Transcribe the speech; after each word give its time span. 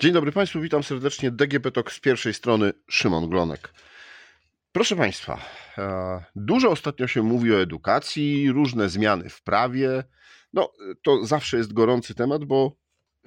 Dzień 0.00 0.12
dobry 0.12 0.32
Państwu, 0.32 0.60
witam 0.60 0.82
serdecznie. 0.82 1.30
DGP 1.30 1.70
Talk 1.70 1.92
z 1.92 2.00
pierwszej 2.00 2.34
strony, 2.34 2.72
Szymon 2.90 3.28
Glonek. 3.28 3.72
Proszę 4.72 4.96
Państwa, 4.96 5.40
e, 5.78 6.24
dużo 6.36 6.70
ostatnio 6.70 7.06
się 7.06 7.22
mówi 7.22 7.52
o 7.54 7.60
edukacji, 7.60 8.52
różne 8.52 8.88
zmiany 8.88 9.28
w 9.28 9.42
prawie. 9.42 10.04
No, 10.52 10.72
to 11.02 11.26
zawsze 11.26 11.56
jest 11.56 11.72
gorący 11.72 12.14
temat, 12.14 12.44
bo 12.44 12.76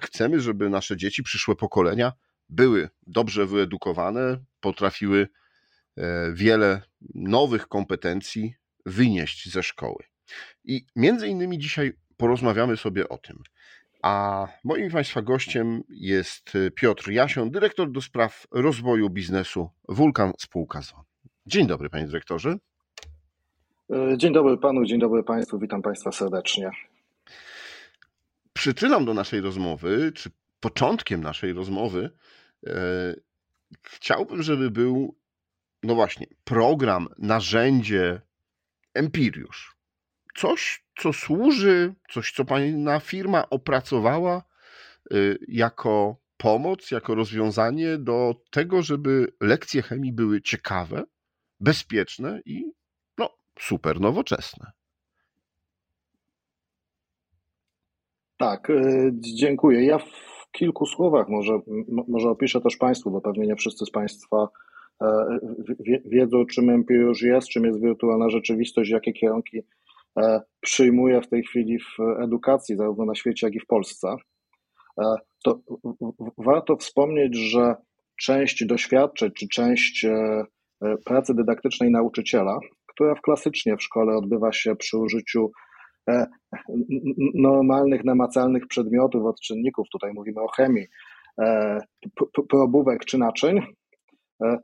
chcemy, 0.00 0.40
żeby 0.40 0.70
nasze 0.70 0.96
dzieci, 0.96 1.22
przyszłe 1.22 1.56
pokolenia 1.56 2.12
były 2.48 2.88
dobrze 3.06 3.46
wyedukowane, 3.46 4.44
potrafiły 4.60 5.28
e, 5.96 6.32
wiele 6.32 6.82
nowych 7.14 7.68
kompetencji 7.68 8.54
wynieść 8.86 9.52
ze 9.52 9.62
szkoły. 9.62 10.04
I 10.64 10.86
między 10.96 11.28
innymi 11.28 11.58
dzisiaj 11.58 11.92
porozmawiamy 12.16 12.76
sobie 12.76 13.08
o 13.08 13.18
tym. 13.18 13.42
A 14.02 14.46
moim 14.64 14.90
Państwa 14.90 15.22
gościem 15.22 15.82
jest 15.88 16.52
Piotr 16.74 17.10
Jasion, 17.10 17.50
dyrektor 17.50 17.92
do 17.92 18.00
spraw 18.00 18.46
rozwoju 18.50 19.10
biznesu 19.10 19.70
Wulkan 19.88 20.32
Spółka 20.38 20.82
ZO. 20.82 21.04
Dzień 21.46 21.66
dobry, 21.66 21.90
panie 21.90 22.06
dyrektorze. 22.06 22.56
E, 23.90 24.18
dzień 24.18 24.32
dobry 24.32 24.58
panu, 24.58 24.84
dzień 24.84 24.98
dobry 25.00 25.22
państwu, 25.22 25.58
witam 25.58 25.82
państwa 25.82 26.12
serdecznie. 26.12 26.70
Przyczyną 28.52 29.04
do 29.04 29.14
naszej 29.14 29.40
rozmowy, 29.40 30.12
czy 30.14 30.30
początkiem 30.60 31.22
naszej 31.22 31.52
rozmowy, 31.52 32.10
e, 32.66 32.72
chciałbym, 33.82 34.42
żeby 34.42 34.70
był, 34.70 35.16
no 35.82 35.94
właśnie, 35.94 36.26
program, 36.44 37.08
narzędzie 37.18 38.20
Empiriusz. 38.94 39.71
Coś, 40.34 40.84
co 40.98 41.12
służy, 41.12 41.94
coś, 42.10 42.32
co 42.32 42.44
pana 42.44 43.00
firma 43.00 43.50
opracowała 43.50 44.42
y, 45.12 45.38
jako 45.48 46.16
pomoc, 46.36 46.90
jako 46.90 47.14
rozwiązanie 47.14 47.98
do 47.98 48.34
tego, 48.50 48.82
żeby 48.82 49.32
lekcje 49.40 49.82
chemii 49.82 50.12
były 50.12 50.40
ciekawe, 50.40 51.04
bezpieczne 51.60 52.40
i 52.46 52.72
no, 53.18 53.30
super 53.58 54.00
nowoczesne. 54.00 54.72
Tak, 58.36 58.70
y, 58.70 59.12
dziękuję. 59.14 59.84
Ja 59.84 59.98
w 59.98 60.32
kilku 60.52 60.86
słowach 60.86 61.28
może, 61.28 61.60
może 62.08 62.30
opiszę 62.30 62.60
też 62.60 62.76
Państwu, 62.76 63.10
bo 63.10 63.20
pewnie 63.20 63.46
nie 63.46 63.56
wszyscy 63.56 63.86
z 63.86 63.90
Państwa 63.90 64.48
e, 65.02 65.38
wiedzą, 66.04 66.46
czym 66.46 66.70
Empiriusz 66.70 67.22
jest, 67.22 67.48
czym 67.48 67.64
jest 67.64 67.80
wirtualna 67.80 68.28
rzeczywistość, 68.28 68.90
jakie 68.90 69.12
kierunki 69.12 69.62
przyjmuje 70.60 71.20
w 71.20 71.28
tej 71.28 71.42
chwili 71.42 71.78
w 71.78 72.22
edukacji, 72.22 72.76
zarówno 72.76 73.04
na 73.04 73.14
świecie, 73.14 73.46
jak 73.46 73.54
i 73.54 73.60
w 73.60 73.66
Polsce. 73.66 74.16
E, 75.00 75.14
to 75.44 75.60
warto 76.38 76.76
wspomnieć, 76.76 77.36
że 77.36 77.74
część 78.20 78.66
doświadczeń, 78.66 79.30
czy 79.36 79.48
część 79.48 80.06
pracy 81.04 81.34
dydaktycznej 81.34 81.90
nauczyciela, 81.90 82.58
która 82.86 83.14
w 83.14 83.20
klasycznie 83.20 83.76
w 83.76 83.82
szkole 83.82 84.16
odbywa 84.16 84.52
się 84.52 84.76
przy 84.76 84.98
użyciu 84.98 85.50
E, 86.10 86.26
normalnych, 87.34 88.04
namacalnych 88.04 88.66
przedmiotów, 88.66 89.24
odczynników, 89.24 89.86
tutaj 89.92 90.12
mówimy 90.12 90.40
o 90.40 90.48
chemii, 90.48 90.86
e, 91.40 91.78
probówek 92.48 93.04
czy 93.04 93.18
naczyń, 93.18 93.60
e, 94.42 94.58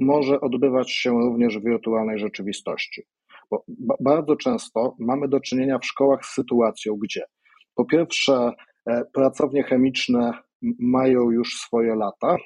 może 0.00 0.40
odbywać 0.40 0.92
się 0.92 1.10
również 1.10 1.58
w 1.58 1.64
wirtualnej 1.64 2.18
rzeczywistości. 2.18 3.02
Bo 3.50 3.64
bardzo 4.00 4.36
często 4.36 4.96
mamy 4.98 5.28
do 5.28 5.40
czynienia 5.40 5.78
w 5.78 5.86
szkołach 5.86 6.26
z 6.26 6.34
sytuacją, 6.34 6.96
gdzie 6.96 7.24
po 7.74 7.84
pierwsze 7.84 8.52
pracownie 9.12 9.62
chemiczne 9.62 10.32
mają 10.78 11.30
już 11.30 11.54
swoje 11.54 11.94
lata, 11.94 12.36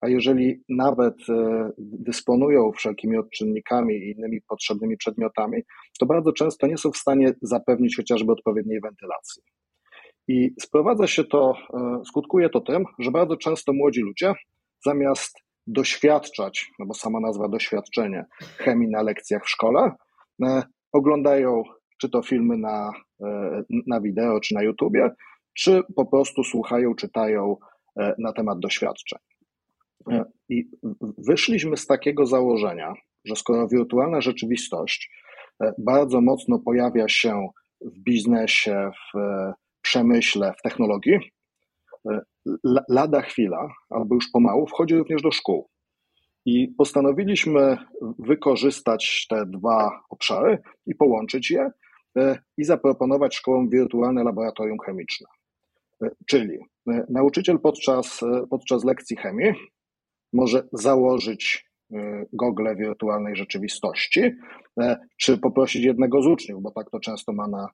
a 0.00 0.08
jeżeli 0.08 0.62
nawet 0.68 1.14
e, 1.28 1.70
dysponują 1.78 2.72
wszelkimi 2.72 3.16
odczynnikami 3.16 3.94
i 3.94 4.10
innymi 4.10 4.40
potrzebnymi 4.48 4.96
przedmiotami, 4.96 5.62
to 6.00 6.06
bardzo 6.06 6.32
często 6.32 6.66
nie 6.66 6.78
są 6.78 6.90
w 6.90 6.96
stanie 6.96 7.34
zapewnić 7.42 7.96
chociażby 7.96 8.32
odpowiedniej 8.32 8.80
wentylacji. 8.80 9.42
I 10.28 10.54
sprowadza 10.60 11.06
się 11.06 11.24
to, 11.24 11.54
e, 11.74 12.02
skutkuje 12.04 12.50
to 12.50 12.60
tym, 12.60 12.84
że 12.98 13.10
bardzo 13.10 13.36
często 13.36 13.72
młodzi 13.72 14.00
ludzie 14.00 14.34
zamiast 14.84 15.38
doświadczać, 15.66 16.70
no 16.78 16.86
bo 16.86 16.94
sama 16.94 17.20
nazwa 17.20 17.48
doświadczenie 17.48 18.24
chemii 18.56 18.88
na 18.88 19.02
lekcjach 19.02 19.44
w 19.44 19.50
szkole, 19.50 19.80
e, 19.80 19.94
oglądają 20.92 21.62
czy 22.00 22.08
to 22.08 22.22
filmy 22.22 22.56
na, 22.56 22.92
na 23.86 24.00
wideo, 24.00 24.40
czy 24.40 24.54
na 24.54 24.62
YouTubie, 24.62 25.10
czy 25.54 25.82
po 25.96 26.06
prostu 26.06 26.44
słuchają, 26.44 26.94
czytają 26.94 27.56
na 28.18 28.32
temat 28.32 28.58
doświadczeń. 28.58 29.18
I 30.48 30.64
wyszliśmy 31.18 31.76
z 31.76 31.86
takiego 31.86 32.26
założenia, 32.26 32.94
że 33.24 33.36
skoro 33.36 33.68
wirtualna 33.68 34.20
rzeczywistość 34.20 35.10
e, 35.62 35.72
bardzo 35.78 36.20
mocno 36.20 36.58
pojawia 36.58 37.08
się 37.08 37.48
w 37.80 37.98
biznesie, 37.98 38.90
w 39.14 39.18
e, 39.18 39.52
przemyśle, 39.82 40.54
w 40.58 40.62
technologii, 40.62 41.18
e, 42.10 42.20
lada 42.88 43.20
chwila, 43.22 43.68
albo 43.90 44.14
już 44.14 44.30
pomału, 44.32 44.66
wchodzi 44.66 44.94
również 44.96 45.22
do 45.22 45.32
szkół. 45.32 45.68
I 46.44 46.68
postanowiliśmy 46.68 47.78
wykorzystać 48.18 49.26
te 49.28 49.46
dwa 49.46 50.00
obszary 50.10 50.58
i 50.86 50.94
połączyć 50.94 51.50
je 51.50 51.70
i 52.56 52.64
zaproponować 52.64 53.34
szkołom 53.34 53.68
wirtualne 53.68 54.24
laboratorium 54.24 54.78
chemiczne. 54.78 55.26
Czyli 56.26 56.58
nauczyciel 57.08 57.58
podczas, 57.58 58.20
podczas 58.50 58.84
lekcji 58.84 59.16
chemii 59.16 59.52
może 60.32 60.68
założyć 60.72 61.70
e, 61.92 62.26
gogle 62.32 62.76
wirtualnej 62.76 63.36
rzeczywistości, 63.36 64.20
e, 64.80 64.98
czy 65.16 65.38
poprosić 65.38 65.84
jednego 65.84 66.22
z 66.22 66.26
uczniów, 66.26 66.62
bo 66.62 66.70
tak 66.70 66.90
to 66.90 67.00
często 67.00 67.32
ma, 67.32 67.48
na, 67.48 67.68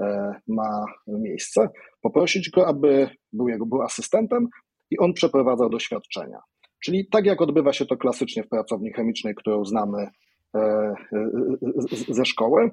e, 0.00 0.34
ma 0.48 0.84
miejsce, 1.06 1.68
poprosić 2.00 2.50
go, 2.50 2.68
aby 2.68 3.10
był 3.32 3.48
jego 3.48 3.66
był 3.66 3.82
asystentem 3.82 4.48
i 4.90 4.98
on 4.98 5.12
przeprowadzał 5.12 5.70
doświadczenia. 5.70 6.38
Czyli 6.84 7.06
tak 7.06 7.26
jak 7.26 7.42
odbywa 7.42 7.72
się 7.72 7.86
to 7.86 7.96
klasycznie 7.96 8.42
w 8.42 8.48
pracowni 8.48 8.92
chemicznej, 8.92 9.34
którą 9.34 9.64
znamy 9.64 10.06
ze 12.08 12.24
szkoły. 12.24 12.70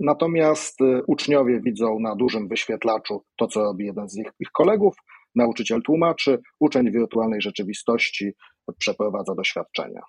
Natomiast 0.00 0.78
uczniowie 1.06 1.60
widzą 1.60 1.98
na 2.00 2.16
dużym 2.16 2.48
wyświetlaczu 2.48 3.24
to, 3.36 3.46
co 3.46 3.62
robi 3.62 3.84
jeden 3.86 4.08
z 4.08 4.18
ich, 4.18 4.26
ich 4.40 4.50
kolegów, 4.50 4.94
nauczyciel 5.34 5.82
tłumaczy, 5.82 6.38
uczeń 6.60 6.92
wirtualnej 6.92 7.40
rzeczywistości 7.40 8.32
przeprowadza 8.78 9.34
doświadczenia. 9.34 10.00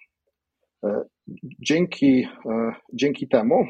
E, 0.84 1.04
dzięki, 1.60 2.28
e, 2.46 2.76
dzięki 2.94 3.28
temu 3.28 3.66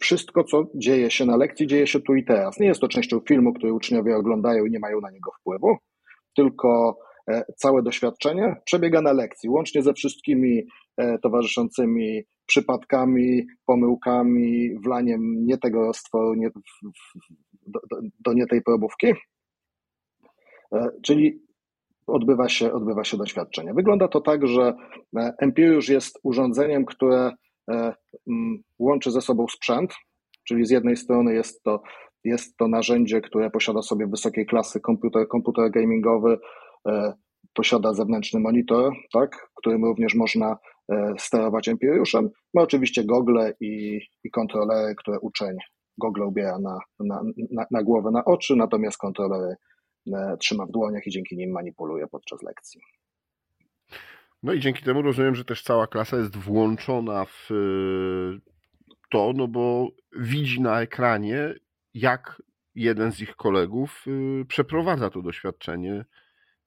wszystko, 0.00 0.44
co 0.44 0.64
dzieje 0.74 1.10
się 1.10 1.26
na 1.26 1.36
lekcji, 1.36 1.66
dzieje 1.66 1.86
się 1.86 2.00
tu 2.00 2.14
i 2.14 2.24
teraz. 2.24 2.60
Nie 2.60 2.66
jest 2.66 2.80
to 2.80 2.88
częścią 2.88 3.20
filmu, 3.28 3.52
który 3.52 3.72
uczniowie 3.72 4.16
oglądają 4.16 4.64
i 4.64 4.70
nie 4.70 4.78
mają 4.78 5.00
na 5.00 5.10
niego 5.10 5.30
wpływu, 5.40 5.76
tylko 6.36 6.96
e, 6.98 7.09
całe 7.56 7.82
doświadczenie 7.82 8.56
przebiega 8.64 9.02
na 9.02 9.12
lekcji, 9.12 9.48
łącznie 9.48 9.82
ze 9.82 9.92
wszystkimi 9.92 10.66
towarzyszącymi 11.22 12.24
przypadkami, 12.46 13.46
pomyłkami, 13.66 14.78
wlaniem 14.78 15.46
nie 15.46 15.58
tego 15.58 15.86
roztworu 15.86 16.34
nie, 16.34 16.50
do, 17.66 17.80
do, 18.20 18.32
nie 18.32 18.46
tej 18.46 18.62
probówki. 18.62 19.06
Czyli 21.02 21.40
odbywa 22.06 22.48
się, 22.48 22.72
odbywa 22.72 23.04
się 23.04 23.16
doświadczenie. 23.16 23.74
Wygląda 23.74 24.08
to 24.08 24.20
tak, 24.20 24.46
że 24.46 24.74
e, 25.16 25.34
Empiriusz 25.38 25.88
jest 25.88 26.18
urządzeniem, 26.22 26.84
które 26.84 27.32
e, 27.70 27.94
łączy 28.78 29.10
ze 29.10 29.20
sobą 29.20 29.46
sprzęt, 29.48 29.94
czyli 30.44 30.66
z 30.66 30.70
jednej 30.70 30.96
strony 30.96 31.34
jest 31.34 31.62
to, 31.62 31.82
jest 32.24 32.56
to 32.56 32.68
narzędzie, 32.68 33.20
które 33.20 33.50
posiada 33.50 33.82
sobie 33.82 34.06
wysokiej 34.06 34.46
klasy 34.46 34.80
komputer, 34.80 35.28
komputer 35.28 35.70
gamingowy, 35.70 36.38
e, 36.88 37.12
posiada 37.54 37.92
zewnętrzny 37.92 38.40
monitor, 38.40 38.92
tak, 39.12 39.50
którym 39.56 39.84
również 39.84 40.14
można 40.14 40.56
sterować 41.18 41.68
Empiriuszem. 41.68 42.30
Ma 42.54 42.62
oczywiście 42.62 43.04
gogle 43.04 43.54
i, 43.60 44.00
i 44.24 44.30
kontrolery, 44.30 44.94
które 44.94 45.20
uczeń 45.20 45.56
gogle 45.98 46.26
ubiera 46.26 46.58
na, 46.58 46.78
na, 47.00 47.22
na, 47.50 47.66
na 47.70 47.82
głowę, 47.82 48.10
na 48.10 48.24
oczy, 48.24 48.56
natomiast 48.56 48.98
kontrolery 48.98 49.56
E, 50.06 50.36
trzyma 50.36 50.66
w 50.66 50.70
dłoniach 50.70 51.06
i 51.06 51.10
dzięki 51.10 51.36
nim 51.36 51.50
manipuluje 51.50 52.06
podczas 52.06 52.42
lekcji. 52.42 52.80
No 54.42 54.52
i 54.52 54.60
dzięki 54.60 54.82
temu 54.84 55.02
rozumiem, 55.02 55.34
że 55.34 55.44
też 55.44 55.62
cała 55.62 55.86
klasa 55.86 56.16
jest 56.16 56.36
włączona 56.36 57.24
w 57.24 57.50
e, 57.50 57.54
to, 59.10 59.32
no 59.36 59.48
bo 59.48 59.88
widzi 60.18 60.60
na 60.60 60.80
ekranie, 60.80 61.54
jak 61.94 62.42
jeden 62.74 63.12
z 63.12 63.20
ich 63.20 63.36
kolegów 63.36 64.04
e, 64.06 64.44
przeprowadza 64.44 65.10
to 65.10 65.22
doświadczenie. 65.22 66.04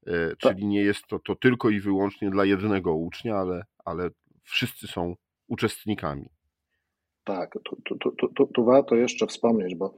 Tak. 0.06 0.38
Czyli 0.38 0.66
nie 0.66 0.82
jest 0.82 1.08
to, 1.08 1.20
to 1.20 1.36
tylko 1.36 1.70
i 1.70 1.80
wyłącznie 1.80 2.30
dla 2.30 2.46
jednego 2.46 2.96
ucznia, 2.96 3.36
ale, 3.36 3.66
ale 3.86 4.10
wszyscy 4.44 4.88
są 4.88 5.16
uczestnikami. 5.48 6.30
Tak, 7.24 7.58
tu, 7.64 7.98
tu, 8.00 8.12
tu, 8.36 8.48
tu, 8.48 8.66
warto 8.66 8.96
jeszcze 8.96 9.28
wspomnieć, 9.28 9.76
bo 9.76 9.96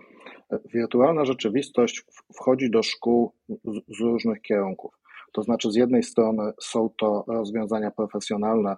wirtualna 0.73 1.25
rzeczywistość 1.25 2.03
wchodzi 2.35 2.71
do 2.71 2.83
szkół 2.83 3.33
z, 3.49 3.97
z 3.97 4.01
różnych 4.01 4.41
kierunków. 4.41 4.93
To 5.33 5.43
znaczy, 5.43 5.71
z 5.71 5.75
jednej 5.75 6.03
strony 6.03 6.51
są 6.61 6.89
to 6.97 7.25
rozwiązania 7.27 7.91
profesjonalne, 7.91 8.75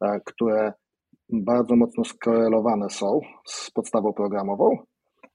e, 0.00 0.20
które 0.24 0.72
bardzo 1.28 1.76
mocno 1.76 2.04
skorelowane 2.04 2.90
są 2.90 3.20
z 3.46 3.70
podstawą 3.70 4.12
programową, 4.12 4.78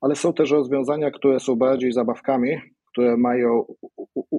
ale 0.02 0.16
są 0.16 0.34
też 0.34 0.52
rozwiązania, 0.52 1.12
które 1.12 1.40
są 1.40 1.56
bardziej 1.56 1.92
zabawkami, 1.92 2.58
które 2.98 3.18
mają 3.18 3.66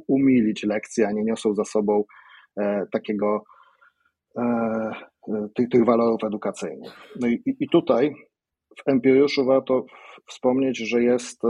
umilić 0.09 0.65
lekcje, 0.65 1.09
a 1.09 1.13
nie 1.13 1.25
niosą 1.25 1.55
za 1.55 1.65
sobą 1.65 2.05
e, 2.57 2.87
takiego 2.93 3.45
e, 4.39 4.91
tych, 5.55 5.69
tych 5.69 5.85
walorów 5.85 6.25
edukacyjnych. 6.25 6.93
No 7.21 7.29
i, 7.29 7.43
i 7.47 7.69
tutaj 7.69 8.15
w 8.79 8.89
Empiriuszu 8.89 9.45
warto 9.45 9.87
wspomnieć, 10.27 10.79
że 10.79 11.03
jest 11.03 11.43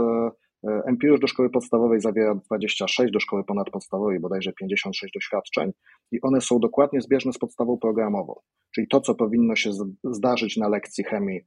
Empiriusz 0.85 1.19
do 1.19 1.27
szkoły 1.27 1.49
podstawowej 1.49 2.01
zawiera 2.01 2.35
26, 2.35 3.11
do 3.11 3.19
szkoły 3.19 3.43
ponadpodstawowej 3.43 4.19
bodajże 4.19 4.53
56 4.53 5.13
doświadczeń 5.13 5.71
i 6.11 6.21
one 6.21 6.41
są 6.41 6.59
dokładnie 6.59 7.01
zbieżne 7.01 7.33
z 7.33 7.37
podstawą 7.37 7.77
programową. 7.77 8.33
Czyli 8.75 8.87
to, 8.87 9.01
co 9.01 9.15
powinno 9.15 9.55
się 9.55 9.69
zdarzyć 10.03 10.57
na 10.57 10.69
lekcji 10.69 11.03
chemii 11.03 11.37
e, 11.37 11.43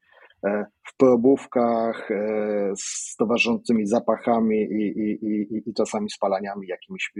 w 0.84 0.96
probówkach 0.96 2.10
e, 2.10 2.72
z 2.76 3.16
towarzyszącymi 3.16 3.86
zapachami 3.86 4.56
i, 4.56 4.98
i, 4.98 5.26
i, 5.26 5.62
i 5.70 5.74
czasami 5.74 6.10
spalaniami, 6.10 6.66
jakimiś 6.66 7.12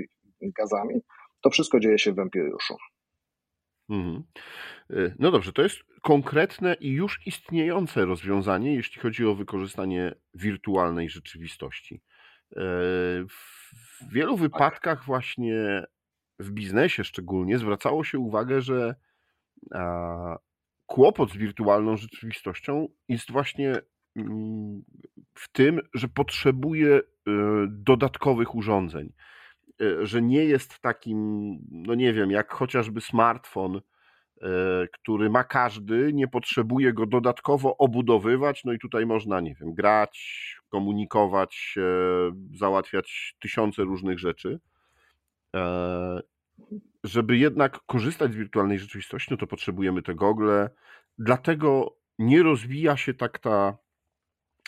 gazami, 0.59 1.01
to 1.41 1.51
wszystko 1.51 1.81
dzieje 1.81 1.99
się 1.99 2.13
w 2.13 2.19
Empiriuszu. 2.19 2.77
Mhm. 3.91 4.23
E, 4.91 5.15
no 5.19 5.31
dobrze, 5.31 5.53
to 5.53 5.63
jest 5.63 5.77
konkretne 6.03 6.75
i 6.81 6.91
już 6.91 7.27
istniejące 7.27 8.05
rozwiązanie, 8.05 8.75
jeśli 8.75 9.03
chodzi 9.03 9.27
o 9.27 9.35
wykorzystanie 9.35 10.15
wirtualnej 10.35 11.09
rzeczywistości. 11.11 12.03
W 13.29 14.13
wielu 14.13 14.33
tak. 14.33 14.43
wypadkach, 14.43 15.05
właśnie 15.05 15.85
w 16.39 16.51
biznesie 16.51 17.05
szczególnie, 17.05 17.59
zwracało 17.59 18.05
się 18.05 18.19
uwagę, 18.19 18.61
że 18.61 18.95
kłopot 20.93 21.31
z 21.31 21.37
wirtualną 21.37 21.97
rzeczywistością 21.97 22.89
jest 23.09 23.31
właśnie 23.31 23.77
mm, 24.17 24.83
w 25.35 25.53
tym, 25.53 25.81
że 25.95 26.09
potrzebuje 26.09 26.97
e, 26.97 27.03
dodatkowych 27.69 28.55
urządzeń. 28.55 29.13
E, 29.81 30.07
że 30.07 30.23
nie 30.23 30.45
jest 30.45 30.79
takim, 30.79 31.59
no 31.71 31.95
nie 31.95 32.13
wiem, 32.13 32.31
jak 32.31 32.53
chociażby 32.53 33.01
smartfon, 33.01 33.77
e, 33.77 33.81
który 34.93 35.31
ma 35.31 35.45
każdy, 35.45 36.13
nie 36.13 36.29
potrzebuje 36.29 36.93
go 36.93 37.07
dodatkowo 37.07 37.77
obudowywać. 37.77 38.65
No 38.65 38.73
i 38.73 38.79
tutaj 38.79 39.07
można, 39.07 39.41
nie 39.41 39.55
wiem, 39.55 39.75
grać, 39.75 40.57
komunikować, 40.69 41.75
załatwiać 42.55 43.37
tysiące 43.41 43.83
różnych 43.83 44.19
rzeczy 44.19 44.61
żeby 47.05 47.37
jednak 47.37 47.81
korzystać 47.87 48.33
z 48.33 48.37
wirtualnej 48.37 48.79
rzeczywistości, 48.79 49.29
no 49.31 49.37
to 49.37 49.47
potrzebujemy 49.47 50.03
te 50.03 50.15
gogle. 50.15 50.71
Dlatego 51.19 51.97
nie 52.19 52.43
rozwija 52.43 52.97
się 52.97 53.15
tak 53.15 53.39
ta 53.39 53.77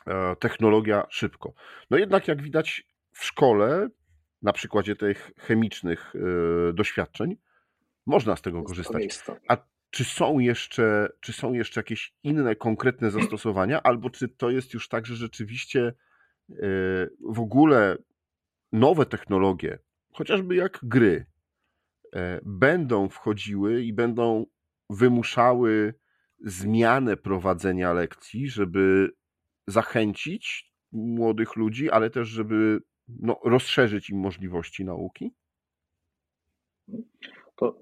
e, 0.07 0.37
technologia 0.37 1.07
szybko. 1.11 1.55
No 1.91 1.97
jednak, 1.97 2.29
jak 2.29 2.43
widać 2.43 2.87
w 3.13 3.25
szkole, 3.25 3.89
na 4.43 4.53
przykładzie 4.53 4.97
tych 4.97 5.31
chemicznych 5.39 6.13
e, 6.17 6.73
doświadczeń, 6.73 7.37
można 8.07 8.37
z 8.37 8.43
tego 8.43 8.63
korzystać. 8.63 9.03
A 9.49 9.57
czy 9.91 10.05
są 10.05 10.39
jeszcze, 10.39 11.09
czy 11.21 11.33
są 11.33 11.53
jeszcze 11.53 11.81
jakieś 11.81 12.15
inne 12.23 12.57
konkretne 12.57 13.11
zastosowania, 13.11 13.83
albo 13.83 14.11
czy 14.11 14.29
to 14.29 14.51
jest 14.51 14.75
już 14.75 14.89
tak, 14.89 15.07
że 15.07 15.17
rzeczywiście 15.17 15.87
e, 16.51 16.55
w 17.21 17.41
ogóle 17.41 17.97
nowe 18.73 19.07
technologie, 19.07 19.79
chociażby 20.13 20.55
jak 20.55 20.79
gry, 20.83 21.27
będą 22.43 23.09
wchodziły 23.09 23.83
i 23.83 23.93
będą 23.93 24.47
wymuszały 24.91 25.95
zmianę 26.45 27.17
prowadzenia 27.17 27.93
lekcji, 27.93 28.49
żeby 28.49 29.11
zachęcić 29.67 30.73
młodych 30.93 31.57
ludzi, 31.57 31.91
ale 31.91 32.11
też, 32.11 32.29
żeby 32.29 32.81
no, 33.09 33.41
rozszerzyć 33.45 34.11
im 34.11 34.19
możliwości 34.19 34.85
nauki? 34.85 35.35
To, 37.57 37.79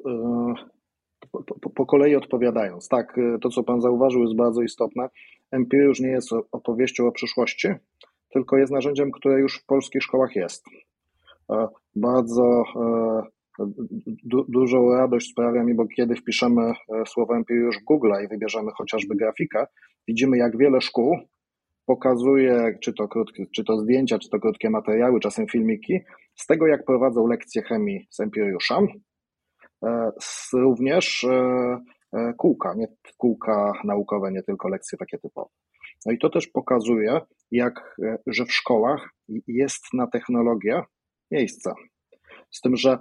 po, 1.31 1.45
po, 1.45 1.71
po, 1.71 1.87
kolei 1.87 2.17
odpowiadając, 2.17 2.89
tak, 2.89 3.19
e, 3.19 3.39
to 3.39 3.49
co 3.49 3.63
Pan 3.63 3.81
zauważył 3.81 4.23
jest 4.23 4.37
bardzo 4.37 4.63
istotne. 4.63 5.09
Empiriusz 5.51 5.99
już 5.99 6.01
nie 6.01 6.09
jest 6.09 6.33
opowieścią 6.53 7.07
o 7.07 7.13
przyszłości, 7.13 7.69
tylko 8.33 8.57
jest 8.57 8.73
narzędziem, 8.73 9.11
które 9.11 9.41
już 9.41 9.59
w 9.59 9.67
polskich 9.67 10.03
szkołach 10.03 10.37
jest. 10.37 10.65
E, 11.51 11.69
bardzo 11.97 12.63
du 14.25 14.45
dużą 14.49 14.93
radość 14.93 15.31
sprawia 15.31 15.65
mi, 15.65 15.75
bo 15.75 15.87
kiedy 15.87 16.15
wpiszemy 16.15 16.63
e, 16.63 16.75
słowo 17.07 17.37
Empiriusz 17.37 17.79
w 17.79 17.85
Google 17.85 18.13
i 18.25 18.29
wybierzemy 18.29 18.71
chociażby 18.77 19.17
grafikę, 19.17 19.67
widzimy 20.09 20.39
jak 20.39 20.59
wiele 20.59 20.81
szkół 20.81 21.17
pokazuje, 21.87 22.79
czy 22.83 22.93
to, 22.93 23.09
krótkie, 23.09 23.47
czy 23.55 23.65
to 23.65 23.77
zdjęcia, 23.77 24.19
czy 24.19 24.29
to 24.29 24.41
krótkie 24.41 24.71
materiały, 24.71 25.21
czasem 25.21 25.47
filmiki, 25.47 26.01
z 26.35 26.47
tego 26.47 26.67
jak 26.67 26.85
prowadzą 26.85 27.27
lekcje 27.27 27.63
chemii 27.63 28.07
z 28.11 28.21
Empiriusza, 28.21 28.79
e, 29.85 30.11
również 30.53 31.25
e, 31.25 32.33
kółka, 32.39 32.75
nie, 32.77 32.87
kółka 33.17 33.73
naukowe, 33.85 34.33
nie 34.33 34.43
tylko 34.43 34.69
lekcje 34.69 34.99
takie 34.99 35.19
typowe. 35.19 35.51
No 36.07 36.13
i 36.13 36.19
to 36.19 36.31
też 36.31 36.47
pokazuje, 36.47 37.21
jak, 37.51 37.97
że 38.27 38.45
w 38.45 38.53
szkołach 38.53 39.11
jest 39.47 39.85
na 39.93 40.07
technologię 40.07 40.83
miejsce. 41.31 41.73
Z 42.51 42.61
tym, 42.61 42.77
że 42.77 42.99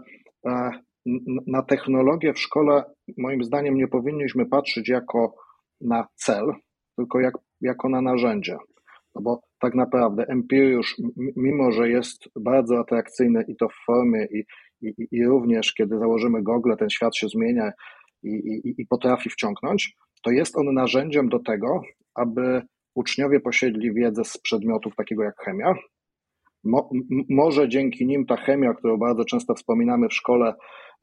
na 1.48 1.62
technologię 1.62 2.34
w 2.34 2.40
szkole, 2.40 2.84
moim 3.18 3.44
zdaniem, 3.44 3.76
nie 3.76 3.88
powinniśmy 3.88 4.46
patrzeć 4.46 4.90
jako 4.90 5.36
na 5.82 6.08
cel, 6.16 6.46
tylko 6.98 7.20
jak, 7.20 7.34
jako 7.62 7.90
na 7.90 8.02
narzędzie. 8.02 8.58
No 9.16 9.22
bo 9.22 9.42
tak 9.60 9.76
naprawdę 9.76 10.26
Empiriusz, 10.28 10.96
mimo 11.36 11.72
że 11.72 11.90
jest 11.90 12.30
bardzo 12.36 12.80
atrakcyjny 12.80 13.46
i 13.48 13.56
to 13.56 13.70
w 13.70 13.86
formie, 13.86 14.26
i, 14.26 14.46
i, 14.82 15.08
i 15.12 15.26
również 15.26 15.74
kiedy 15.74 16.00
założymy 16.00 16.44
Google, 16.44 16.74
ten 16.80 16.90
świat 16.90 17.16
się 17.16 17.28
zmienia 17.28 17.72
i, 18.24 18.30
i, 18.30 18.82
i 18.82 18.86
potrafi 18.86 19.30
wciągnąć, 19.30 19.96
to 20.24 20.32
jest 20.32 20.58
on 20.58 20.74
narzędziem 20.74 21.30
do 21.30 21.40
tego, 21.40 21.82
aby 22.16 22.62
uczniowie 22.96 23.40
posiedli 23.40 23.94
wiedzę 23.94 24.24
z 24.24 24.38
przedmiotów 24.38 24.96
takiego 24.96 25.24
jak 25.24 25.36
chemia, 25.46 25.74
Mo, 26.64 26.90
może 27.30 27.70
dzięki 27.70 28.06
nim 28.06 28.26
ta 28.26 28.36
chemia, 28.38 28.74
którą 28.74 28.98
bardzo 28.98 29.26
często 29.26 29.56
wspominamy 29.56 30.10
w 30.10 30.14
szkole, 30.14 30.54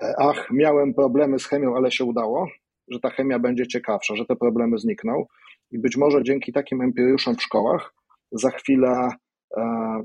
e, 0.02 0.14
ach, 0.18 0.48
miałem 0.50 0.94
problemy 0.94 1.38
z 1.38 1.46
chemią, 1.46 1.76
ale 1.76 1.90
się 1.90 2.04
udało, 2.04 2.48
że 2.88 3.00
ta 3.00 3.10
chemia 3.10 3.38
będzie 3.38 3.66
ciekawsza, 3.66 4.16
że 4.16 4.26
te 4.26 4.36
problemy 4.36 4.78
znikną. 4.78 5.26
I 5.70 5.78
być 5.78 5.96
może 5.96 6.22
dzięki 6.22 6.52
takim 6.52 6.82
empiriuszom 6.82 7.36
w 7.36 7.42
szkołach 7.42 7.94
za 8.32 8.50
chwilę 8.50 9.08
e, 9.56 10.02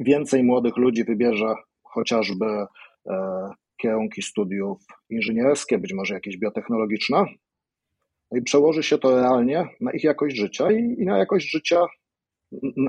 więcej 0.00 0.42
młodych 0.42 0.76
ludzi 0.76 1.04
wybierze 1.04 1.54
chociażby 1.82 2.46
e, 2.46 3.50
kierunki 3.76 4.22
studiów 4.22 4.78
inżynierskie, 5.10 5.78
być 5.78 5.92
może 5.92 6.14
jakieś 6.14 6.38
biotechnologiczne. 6.38 7.24
No 8.30 8.38
i 8.38 8.42
przełoży 8.42 8.82
się 8.82 8.98
to 8.98 9.20
realnie 9.20 9.68
na 9.80 9.92
ich 9.92 10.04
jakość 10.04 10.36
życia 10.36 10.72
i, 10.72 10.96
i 10.98 11.04
na 11.04 11.18
jakość 11.18 11.50
życia 11.50 11.86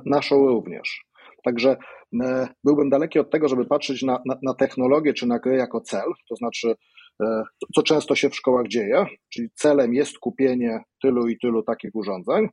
naszą 0.06 0.48
również. 0.48 1.06
Także 1.44 1.78
e, 2.22 2.48
byłbym 2.64 2.90
daleki 2.90 3.20
od 3.20 3.32
tego, 3.32 3.48
żeby 3.48 3.66
patrzeć 3.66 4.04
na, 4.04 4.22
na, 4.26 4.38
na 4.44 4.54
technologię 4.54 5.14
czy 5.14 5.28
na 5.28 5.40
grę 5.40 5.56
jako 5.56 5.82
cel, 5.82 6.12
to 6.30 6.36
znaczy, 6.36 6.76
e, 7.24 7.44
co 7.76 7.84
często 7.84 8.16
się 8.16 8.30
w 8.30 8.36
szkołach 8.36 8.68
dzieje, 8.68 9.06
czyli 9.30 9.50
celem 9.56 9.94
jest 9.94 10.20
kupienie 10.20 10.80
tylu 11.02 11.28
i 11.28 11.38
tylu 11.38 11.64
takich 11.64 11.96
urządzeń, 11.96 12.48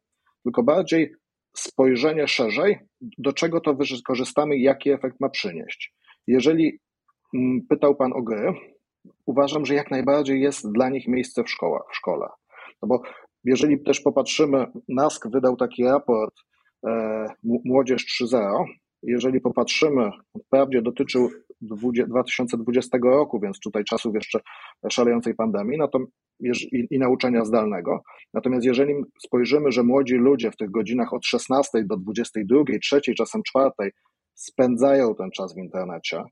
tylko 0.45 0.63
bardziej 0.63 1.15
spojrzenie 1.57 2.29
szerzej, 2.29 2.79
do 3.19 3.33
czego 3.33 3.61
to 3.61 3.75
wykorzystamy 3.75 4.57
i 4.57 4.63
jaki 4.63 4.91
efekt 4.91 5.21
ma 5.21 5.29
przynieść. 5.29 5.95
Jeżeli 6.27 6.81
mm, 7.35 7.67
pytał 7.69 7.97
Pan 7.97 8.13
o 8.13 8.23
gry, 8.23 8.53
uważam, 9.27 9.67
że 9.67 9.75
jak 9.75 9.91
najbardziej 9.91 10.41
jest 10.41 10.73
dla 10.73 10.89
nich 10.89 11.09
miejsce 11.09 11.43
w, 11.45 11.47
w 11.91 11.97
szkole. 11.97 12.29
No 12.83 12.89
bo 12.89 13.03
jeżeli 13.45 13.83
też 13.83 14.01
popatrzymy, 14.01 14.67
NASK 14.89 15.29
wydał 15.29 15.57
taki 15.57 15.85
raport 15.85 16.35
e, 16.87 17.27
Młodzież 17.43 18.23
3.0, 18.23 18.65
jeżeli 19.03 19.41
popatrzymy, 19.41 20.11
wprawdzie 20.47 20.83
dotyczył 20.83 21.31
2020 21.61 22.99
roku, 23.03 23.41
więc 23.41 23.61
tutaj 23.61 23.85
czasów 23.85 24.15
jeszcze 24.15 24.41
szalejącej 24.91 25.35
pandemii 25.35 25.79
no 25.79 25.89
i 26.91 26.99
nauczania 26.99 27.45
zdalnego. 27.45 28.03
Natomiast 28.35 28.67
jeżeli 28.67 28.95
spojrzymy, 29.27 29.73
że 29.73 29.83
młodzi 29.83 30.15
ludzie 30.15 30.51
w 30.51 30.57
tych 30.57 30.71
godzinach 30.71 31.13
od 31.13 31.27
16 31.27 31.85
do 31.85 31.97
22, 31.97 32.65
3, 32.83 33.01
czasem 33.15 33.43
4 33.43 33.71
spędzają 34.35 35.15
ten 35.15 35.31
czas 35.31 35.55
w 35.55 35.59
internecie, 35.59 36.23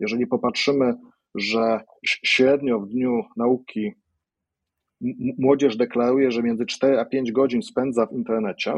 jeżeli 0.00 0.26
popatrzymy, 0.26 0.94
że 1.34 1.80
średnio 2.04 2.80
w 2.80 2.88
dniu 2.88 3.22
nauki 3.36 3.92
młodzież 5.38 5.76
deklaruje, 5.76 6.30
że 6.30 6.42
między 6.42 6.66
4 6.66 7.00
a 7.00 7.04
5 7.04 7.32
godzin 7.32 7.62
spędza 7.62 8.06
w 8.06 8.12
internecie, 8.12 8.72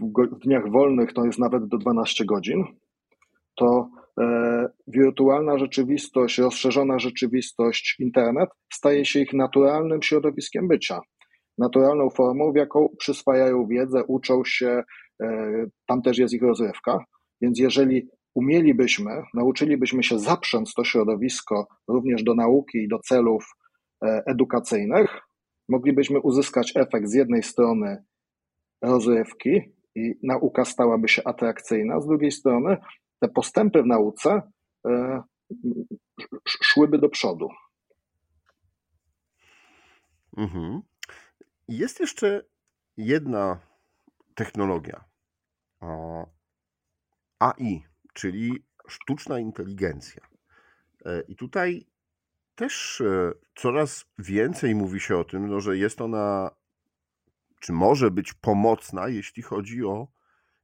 w 0.00 0.38
dniach 0.38 0.70
wolnych 0.70 1.12
to 1.12 1.24
jest 1.24 1.38
nawet 1.38 1.68
do 1.68 1.78
12 1.78 2.24
godzin, 2.24 2.64
to 3.56 3.90
e, 4.20 4.68
wirtualna 4.86 5.58
rzeczywistość, 5.58 6.38
rozszerzona 6.38 6.98
rzeczywistość, 6.98 7.96
internet 7.98 8.48
staje 8.72 9.04
się 9.04 9.20
ich 9.20 9.32
naturalnym 9.32 10.02
środowiskiem 10.02 10.68
bycia, 10.68 11.00
naturalną 11.58 12.10
formą, 12.10 12.52
w 12.52 12.56
jaką 12.56 12.88
przyswajają 12.98 13.66
wiedzę, 13.66 14.04
uczą 14.04 14.42
się, 14.46 14.82
e, 15.22 15.66
tam 15.86 16.02
też 16.02 16.18
jest 16.18 16.34
ich 16.34 16.42
rozrywka. 16.42 17.04
Więc 17.40 17.58
jeżeli 17.58 18.08
umielibyśmy, 18.34 19.22
nauczylibyśmy 19.34 20.02
się 20.02 20.18
zaprząc 20.18 20.74
to 20.74 20.84
środowisko 20.84 21.66
również 21.88 22.22
do 22.22 22.34
nauki 22.34 22.78
i 22.78 22.88
do 22.88 22.98
celów 22.98 23.44
e, 24.04 24.22
edukacyjnych, 24.26 25.20
moglibyśmy 25.68 26.20
uzyskać 26.20 26.72
efekt 26.76 27.08
z 27.08 27.14
jednej 27.14 27.42
strony 27.42 28.04
rozrywki 28.82 29.77
i 29.98 30.18
nauka 30.22 30.64
stałaby 30.64 31.08
się 31.08 31.22
atrakcyjna, 31.24 32.00
z 32.00 32.06
drugiej 32.06 32.32
strony 32.32 32.76
te 33.20 33.28
postępy 33.28 33.82
w 33.82 33.86
nauce 33.86 34.42
e, 34.86 35.22
szłyby 36.46 36.98
do 36.98 37.08
przodu. 37.08 37.48
Mhm. 40.36 40.82
Jest 41.68 42.00
jeszcze 42.00 42.44
jedna 42.96 43.60
technologia. 44.34 45.04
AI, 47.38 47.82
czyli 48.12 48.64
sztuczna 48.88 49.38
inteligencja. 49.38 50.22
E, 51.06 51.20
I 51.28 51.36
tutaj 51.36 51.86
też 52.54 53.00
e, 53.00 53.32
coraz 53.54 54.04
więcej 54.18 54.74
mówi 54.74 55.00
się 55.00 55.16
o 55.16 55.24
tym, 55.24 55.48
no, 55.48 55.60
że 55.60 55.76
jest 55.76 56.00
ona, 56.00 56.50
czy 57.60 57.72
może 57.72 58.10
być 58.10 58.32
pomocna, 58.32 59.08
jeśli 59.08 59.42
chodzi 59.42 59.84
o 59.84 60.08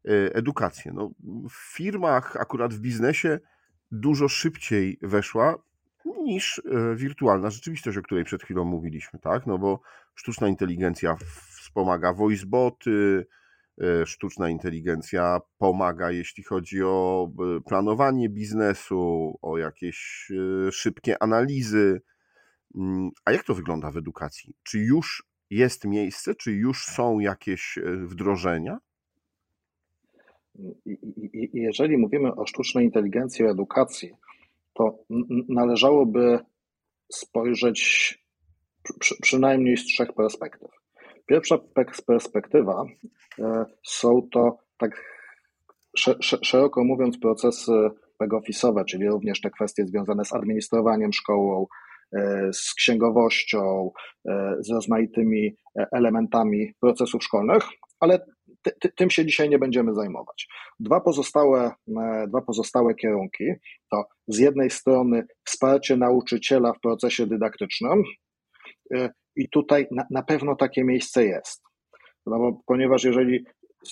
e, 0.04 0.34
edukację. 0.34 0.92
No, 0.94 1.10
w 1.50 1.74
firmach, 1.76 2.36
akurat 2.36 2.74
w 2.74 2.80
biznesie, 2.80 3.38
dużo 3.92 4.28
szybciej 4.28 4.98
weszła 5.02 5.58
niż 6.22 6.62
wirtualna 6.94 7.50
rzeczywistość, 7.50 7.98
o 7.98 8.02
której 8.02 8.24
przed 8.24 8.42
chwilą 8.42 8.64
mówiliśmy, 8.64 9.18
tak? 9.18 9.46
No 9.46 9.58
bo 9.58 9.80
sztuczna 10.14 10.48
inteligencja 10.48 11.16
wspomaga 11.60 12.12
voiceboty, 12.12 13.26
E, 13.80 14.06
sztuczna 14.06 14.48
inteligencja 14.48 15.40
pomaga, 15.58 16.10
jeśli 16.10 16.44
chodzi 16.44 16.82
o 16.82 17.28
e, 17.28 17.60
planowanie 17.60 18.28
biznesu, 18.28 19.34
o 19.42 19.58
jakieś 19.58 20.28
e, 20.68 20.72
szybkie 20.72 21.22
analizy. 21.22 22.02
Mm, 22.74 23.10
a 23.24 23.32
jak 23.32 23.44
to 23.44 23.54
wygląda 23.54 23.90
w 23.90 23.96
edukacji? 23.96 24.56
Czy 24.62 24.78
już 24.78 25.26
jest 25.50 25.84
miejsce, 25.84 26.34
czy 26.34 26.52
już 26.52 26.84
są 26.84 27.18
jakieś 27.18 27.78
wdrożenia? 27.84 28.78
Jeżeli 31.52 31.96
mówimy 31.96 32.34
o 32.34 32.46
sztucznej 32.46 32.84
inteligencji, 32.84 33.44
o 33.44 33.50
edukacji, 33.50 34.10
to 34.74 34.98
należałoby 35.48 36.38
spojrzeć 37.12 38.14
przynajmniej 39.22 39.76
z 39.76 39.84
trzech 39.84 40.12
perspektyw. 40.12 40.70
Pierwsza 41.26 41.58
perspektywa 42.06 42.84
e, 43.38 43.64
są 43.82 44.28
to 44.32 44.58
tak 44.78 45.14
szeroko 46.42 46.84
mówiąc 46.84 47.18
procesy 47.18 47.72
back-office'owe, 48.22 48.84
czyli 48.84 49.08
również 49.08 49.40
te 49.40 49.50
kwestie 49.50 49.86
związane 49.86 50.24
z 50.24 50.32
administrowaniem 50.32 51.12
szkołą, 51.12 51.62
e, 51.62 51.66
z 52.52 52.74
księgowością, 52.74 53.90
e, 54.28 54.56
z 54.60 54.70
rozmaitymi 54.70 55.56
elementami 55.92 56.72
procesów 56.80 57.24
szkolnych, 57.24 57.64
ale 58.00 58.18
ty, 58.62 58.72
ty, 58.80 58.92
tym 58.96 59.10
się 59.10 59.26
dzisiaj 59.26 59.48
nie 59.48 59.58
będziemy 59.58 59.94
zajmować. 59.94 60.48
Dwa 60.80 61.00
pozostałe, 61.00 61.72
dwa 62.28 62.40
pozostałe 62.46 62.94
kierunki 62.94 63.44
to 63.90 64.04
z 64.28 64.38
jednej 64.38 64.70
strony 64.70 65.26
wsparcie 65.44 65.96
nauczyciela 65.96 66.72
w 66.72 66.80
procesie 66.80 67.26
dydaktycznym 67.26 68.02
i 69.36 69.48
tutaj 69.48 69.86
na, 69.90 70.06
na 70.10 70.22
pewno 70.22 70.56
takie 70.56 70.84
miejsce 70.84 71.24
jest. 71.24 71.62
No 72.26 72.38
bo, 72.38 72.60
ponieważ 72.66 73.04
jeżeli 73.04 73.44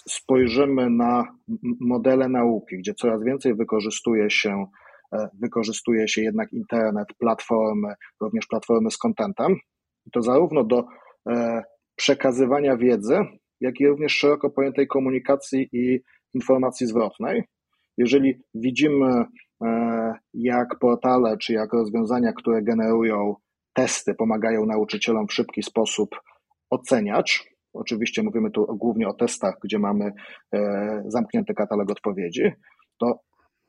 spojrzymy 0.09 0.91
na 0.91 1.37
modele 1.81 2.29
nauki, 2.29 2.79
gdzie 2.79 2.95
coraz 2.95 3.25
więcej 3.25 3.55
wykorzystuje 3.55 4.31
się, 4.31 4.51
e, 4.51 4.67
wykorzystuje 5.41 6.09
się 6.09 6.23
jednak 6.23 6.53
internet, 6.53 7.09
platformy, 7.19 7.95
również 8.21 8.47
platformy 8.47 8.91
z 8.91 8.99
contentem, 8.99 9.57
to 10.13 10.23
zarówno 10.23 10.65
do 10.65 10.85
e, 11.29 11.63
przekazywania 11.97 12.77
wiedzy, 12.77 13.19
jak 13.61 13.81
i 13.81 13.87
również 13.87 14.13
szeroko 14.13 14.51
pojętej 14.51 14.87
komunikacji 14.87 15.69
i 15.73 16.01
informacji 16.35 16.87
zwrotnej. 16.87 17.43
Jeżeli 17.99 18.43
widzimy, 18.55 19.25
e, 19.65 20.15
jak 20.35 20.79
portale 20.79 21.39
czy 21.39 21.53
jak 21.53 21.73
rozwiązania, 21.73 22.33
które 22.33 22.63
generują 22.63 23.35
testy 23.73 24.15
pomagają 24.15 24.67
nauczycielom 24.67 25.27
w 25.29 25.33
szybki 25.33 25.63
sposób 25.63 26.09
oceniać. 26.71 27.53
Oczywiście 27.73 28.23
mówimy 28.23 28.51
tu 28.51 28.67
głównie 28.77 29.09
o 29.09 29.15
testach, 29.15 29.55
gdzie 29.65 29.79
mamy 29.79 30.13
e, 30.55 31.03
zamknięty 31.07 31.55
katalog 31.55 31.91
odpowiedzi. 31.91 32.53
To 33.01 33.21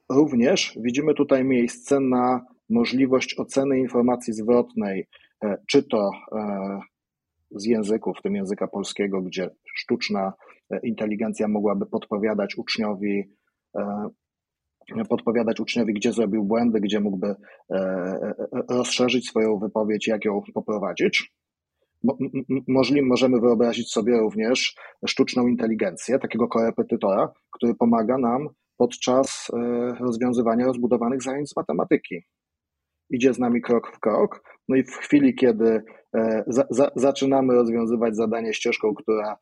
również 0.09 0.77
widzimy 0.81 1.13
tutaj 1.13 1.45
miejsce 1.45 1.99
na 1.99 2.45
możliwość 2.69 3.39
oceny 3.39 3.79
informacji 3.79 4.33
zwrotnej, 4.33 5.07
e, 5.43 5.57
czy 5.67 5.83
to 5.83 6.11
e, 6.31 6.79
z 7.51 7.65
języków, 7.65 8.17
w 8.17 8.21
tym 8.21 8.35
języka 8.35 8.67
polskiego, 8.67 9.21
gdzie 9.21 9.49
sztuczna 9.75 10.33
inteligencja 10.83 11.47
mogłaby 11.47 11.85
podpowiadać 11.85 12.57
uczniowi 12.57 13.23
podpowiadać 15.09 15.59
uczniowi, 15.59 15.93
gdzie 15.93 16.13
zrobił 16.13 16.43
błędy, 16.43 16.79
gdzie 16.79 16.99
mógłby 16.99 17.27
e, 17.27 17.35
e, 17.75 18.33
rozszerzyć 18.69 19.27
swoją 19.27 19.59
wypowiedź, 19.59 20.07
jak 20.07 20.25
ją 20.25 20.41
poprowadzić. 20.53 21.33
Możliwe, 22.67 23.07
możemy 23.07 23.39
wyobrazić 23.39 23.91
sobie 23.91 24.17
również 24.17 24.75
sztuczną 25.07 25.47
inteligencję, 25.47 26.19
takiego 26.19 26.47
korepetytora, 26.47 27.31
który 27.51 27.75
pomaga 27.75 28.17
nam 28.17 28.49
podczas 28.83 29.47
e, 29.53 29.95
rozwiązywania 29.99 30.65
rozbudowanych 30.65 31.21
zajęć 31.21 31.49
z 31.49 31.55
matematyki. 31.55 32.23
Idzie 33.09 33.33
z 33.33 33.39
nami 33.39 33.61
krok 33.61 33.95
w 33.95 33.99
krok, 33.99 34.43
no 34.67 34.75
i 34.75 34.83
w 34.83 34.95
chwili, 34.95 35.35
kiedy 35.35 35.83
za, 36.47 36.65
za, 36.69 36.91
zaczynamy 36.95 37.53
rozwiązywać 37.53 38.15
zadanie 38.15 38.53
ścieżką, 38.53 38.93
która, 38.93 39.37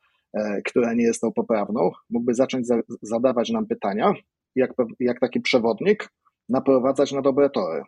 która 0.64 0.94
nie 0.94 1.04
jest 1.04 1.20
tą 1.20 1.32
poprawną, 1.32 1.90
mógłby 2.10 2.34
zacząć 2.34 2.66
za, 2.66 2.80
zadawać 3.02 3.50
nam 3.50 3.66
pytania, 3.66 4.12
jak, 4.56 4.70
jak 5.00 5.20
taki 5.20 5.40
przewodnik 5.40 6.08
naprowadzać 6.48 7.12
na 7.12 7.22
dobre 7.22 7.50
tory. 7.50 7.82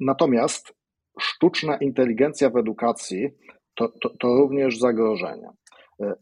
Natomiast 0.00 0.72
sztuczna 1.20 1.76
inteligencja 1.76 2.50
w 2.50 2.56
edukacji 2.56 3.30
to, 3.74 3.88
to, 4.02 4.08
to 4.20 4.28
również 4.28 4.78
zagrożenie. 4.78 5.48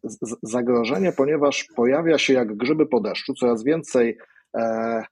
Z, 0.04 0.36
zagrożenie, 0.42 1.12
ponieważ 1.12 1.68
pojawia 1.76 2.18
się 2.18 2.32
jak 2.32 2.56
grzyby 2.56 2.86
po 2.86 3.00
deszczu 3.00 3.34
coraz 3.34 3.64
więcej 3.64 4.18
e, 4.56 5.04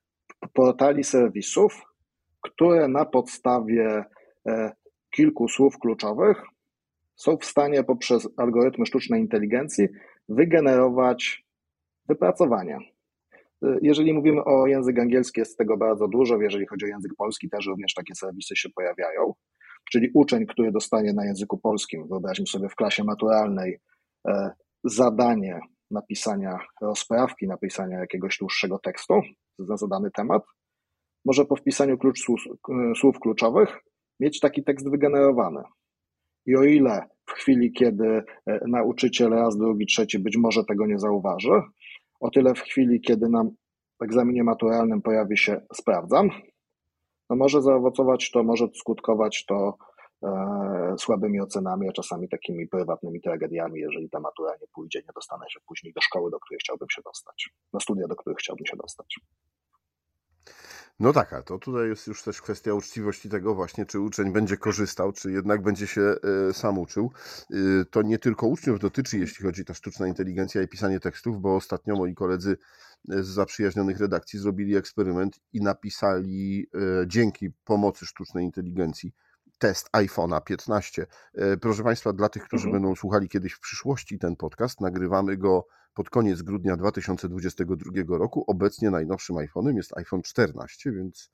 portali 0.52 1.04
serwisów, 1.04 1.82
które 2.40 2.88
na 2.88 3.04
podstawie 3.04 4.04
e, 4.48 4.72
kilku 5.10 5.48
słów 5.48 5.78
kluczowych 5.78 6.42
są 7.16 7.36
w 7.36 7.44
stanie 7.44 7.84
poprzez 7.84 8.28
algorytmy 8.36 8.86
sztucznej 8.86 9.20
inteligencji 9.20 9.88
wygenerować 10.28 11.44
wypracowania. 12.08 12.78
Jeżeli 13.82 14.14
mówimy 14.14 14.44
o 14.44 14.66
język 14.66 14.98
angielski, 14.98 15.40
jest 15.40 15.58
tego 15.58 15.76
bardzo 15.76 16.08
dużo. 16.08 16.42
Jeżeli 16.42 16.66
chodzi 16.66 16.84
o 16.84 16.88
język 16.88 17.12
polski, 17.18 17.48
też 17.48 17.66
również 17.66 17.94
takie 17.94 18.14
serwisy 18.14 18.56
się 18.56 18.68
pojawiają. 18.68 19.34
Czyli 19.90 20.10
uczeń, 20.14 20.46
który 20.46 20.72
dostanie 20.72 21.12
na 21.12 21.24
języku 21.24 21.58
polskim, 21.58 22.08
wyobraźmy 22.08 22.46
sobie 22.46 22.68
w 22.68 22.74
klasie 22.74 23.04
maturalnej, 23.04 23.74
e, 23.74 23.78
zadanie 24.84 25.60
napisania 25.90 26.58
rozprawki, 26.82 27.46
napisania 27.46 27.98
jakiegoś 27.98 28.38
dłuższego 28.38 28.78
tekstu 28.78 29.14
na 29.58 29.76
zadany 29.76 30.10
temat, 30.10 30.42
może 31.24 31.44
po 31.44 31.56
wpisaniu 31.56 31.98
klucz 31.98 32.18
słów, 32.20 32.40
słów 33.00 33.20
kluczowych 33.20 33.78
mieć 34.20 34.40
taki 34.40 34.64
tekst 34.64 34.90
wygenerowany. 34.90 35.62
I 36.46 36.56
o 36.56 36.62
ile 36.62 37.08
w 37.26 37.32
chwili, 37.32 37.72
kiedy 37.72 38.22
e, 38.46 38.60
nauczyciel 38.66 39.30
raz, 39.30 39.56
drugi, 39.56 39.86
trzeci 39.86 40.18
być 40.18 40.36
może 40.36 40.64
tego 40.64 40.86
nie 40.86 40.98
zauważy, 40.98 41.62
o 42.20 42.30
tyle 42.30 42.54
w 42.54 42.60
chwili, 42.60 43.00
kiedy 43.00 43.28
nam 43.28 43.50
w 44.00 44.04
egzaminie 44.04 44.44
maturalnym 44.44 45.02
pojawi 45.02 45.36
się 45.36 45.60
sprawdzam, 45.74 46.30
no 47.30 47.36
może 47.36 47.62
zaowocować 47.62 48.30
to, 48.30 48.42
może 48.42 48.66
skutkować 48.74 49.44
to 49.44 49.68
e, 49.68 49.74
słabymi 50.98 51.40
ocenami, 51.40 51.88
a 51.88 51.92
czasami 51.92 52.28
takimi 52.28 52.68
prywatnymi 52.68 53.20
tragediami, 53.20 53.80
jeżeli 53.80 54.10
ta 54.10 54.20
matura 54.20 54.52
nie 54.60 54.66
pójdzie, 54.74 54.98
nie 54.98 55.12
dostanę 55.14 55.44
się 55.50 55.60
później 55.66 55.92
do 55.92 56.00
szkoły, 56.00 56.30
do 56.30 56.40
której 56.40 56.58
chciałbym 56.60 56.88
się 56.90 57.02
dostać, 57.02 57.50
na 57.72 57.80
studia, 57.80 58.08
do 58.08 58.16
których 58.16 58.38
chciałbym 58.38 58.66
się 58.66 58.76
dostać. 58.76 59.16
No 61.00 61.12
tak, 61.12 61.32
a 61.32 61.42
to 61.42 61.58
tutaj 61.58 61.88
jest 61.88 62.06
już 62.06 62.22
też 62.22 62.42
kwestia 62.42 62.74
uczciwości 62.74 63.28
tego 63.28 63.54
właśnie, 63.54 63.86
czy 63.86 64.00
uczeń 64.00 64.32
będzie 64.32 64.56
korzystał, 64.56 65.12
czy 65.12 65.32
jednak 65.32 65.62
będzie 65.62 65.86
się 65.86 66.00
e, 66.48 66.52
sam 66.52 66.78
uczył. 66.78 67.10
E, 67.50 67.84
to 67.84 68.02
nie 68.02 68.18
tylko 68.18 68.46
uczniów 68.46 68.78
dotyczy, 68.78 69.18
jeśli 69.18 69.44
chodzi 69.44 69.64
ta 69.64 69.74
sztuczna 69.74 70.06
inteligencja 70.06 70.62
i 70.62 70.68
pisanie 70.68 71.00
tekstów, 71.00 71.40
bo 71.40 71.56
ostatnio 71.56 71.96
moi 71.96 72.14
koledzy 72.14 72.56
z 73.08 73.26
zaprzyjaźnionych 73.26 74.00
redakcji 74.00 74.38
zrobili 74.38 74.76
eksperyment 74.76 75.40
i 75.52 75.60
napisali 75.60 76.66
dzięki 77.06 77.50
pomocy 77.64 78.06
sztucznej 78.06 78.44
inteligencji 78.44 79.12
test 79.60 79.90
iPhone'a 79.92 80.40
15. 80.44 81.06
Proszę 81.60 81.82
Państwa, 81.82 82.12
dla 82.12 82.28
tych, 82.28 82.44
którzy 82.44 82.66
mhm. 82.66 82.82
będą 82.82 82.96
słuchali 82.96 83.28
kiedyś 83.28 83.52
w 83.52 83.60
przyszłości 83.60 84.18
ten 84.18 84.36
podcast, 84.36 84.80
nagrywamy 84.80 85.36
go 85.36 85.66
pod 85.94 86.10
koniec 86.10 86.42
grudnia 86.42 86.76
2022 86.76 88.18
roku. 88.18 88.44
Obecnie 88.46 88.90
najnowszym 88.90 89.36
iPhone'em 89.36 89.76
jest 89.76 89.96
iPhone 89.96 90.22
14, 90.22 90.92
więc 90.92 91.30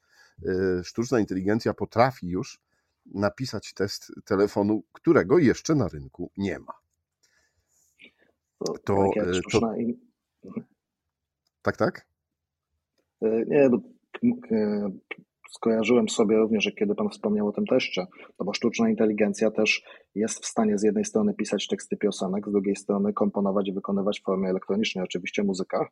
e, 0.46 0.84
sztuczna 0.84 1.20
inteligencja 1.20 1.74
potrafi 1.74 2.28
już 2.28 2.60
napisać 3.14 3.74
test 3.74 4.12
telefonu, 4.24 4.82
którego 4.92 5.38
jeszcze 5.38 5.74
na 5.74 5.88
rynku 5.88 6.30
nie 6.36 6.58
ma. 6.58 6.72
To, 8.58 8.78
to, 8.84 9.10
e, 9.16 9.40
to... 9.52 9.60
Tak, 11.62 11.76
tak? 11.76 12.06
E, 13.22 13.44
nie, 13.46 13.70
skojarzyłem 15.48 16.08
sobie 16.08 16.36
również, 16.36 16.64
że 16.64 16.72
kiedy 16.72 16.94
Pan 16.94 17.08
wspomniał 17.08 17.48
o 17.48 17.52
tym 17.52 17.66
teście, 17.66 18.06
to 18.36 18.44
bo 18.44 18.54
sztuczna 18.54 18.90
inteligencja 18.90 19.50
też 19.50 19.82
jest 20.14 20.44
w 20.44 20.46
stanie 20.46 20.78
z 20.78 20.82
jednej 20.82 21.04
strony 21.04 21.34
pisać 21.34 21.66
teksty 21.66 21.96
piosenek, 21.96 22.48
z 22.48 22.52
drugiej 22.52 22.76
strony 22.76 23.12
komponować 23.12 23.68
i 23.68 23.72
wykonywać 23.72 24.20
w 24.20 24.24
formie 24.24 24.48
elektronicznej 24.48 25.04
oczywiście 25.04 25.42
muzyka 25.42 25.88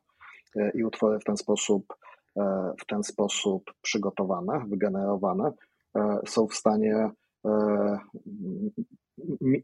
e, 0.55 0.71
i 0.75 0.83
utwory 0.83 1.19
w 1.19 1.23
ten 1.23 1.37
sposób, 1.37 1.93
e, 2.37 2.73
w 2.79 2.85
ten 2.85 3.03
sposób 3.03 3.63
przygotowane, 3.81 4.65
wygenerowane 4.69 5.51
e, 5.95 6.19
są 6.25 6.47
w 6.47 6.55
stanie 6.55 7.09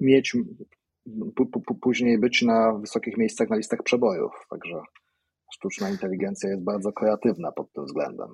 mieć 0.02 0.38
później 1.82 2.20
być 2.20 2.42
na 2.42 2.74
wysokich 2.74 3.18
miejscach 3.18 3.50
na 3.50 3.56
listach 3.56 3.84
przebojów. 3.84 4.32
Także 4.50 4.82
sztuczna 5.54 5.90
inteligencja 5.90 6.50
jest 6.50 6.64
bardzo 6.64 6.94
kreatywna 6.94 7.52
pod 7.52 7.72
tym 7.72 7.86
względem. 7.86 8.28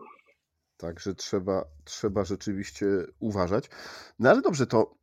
Także 0.78 1.16
trzeba, 1.16 1.66
trzeba 1.84 2.24
rzeczywiście 2.24 2.86
uważać. 3.20 3.70
No 4.20 4.30
ale 4.30 4.42
dobrze, 4.42 4.68
to 4.68 4.98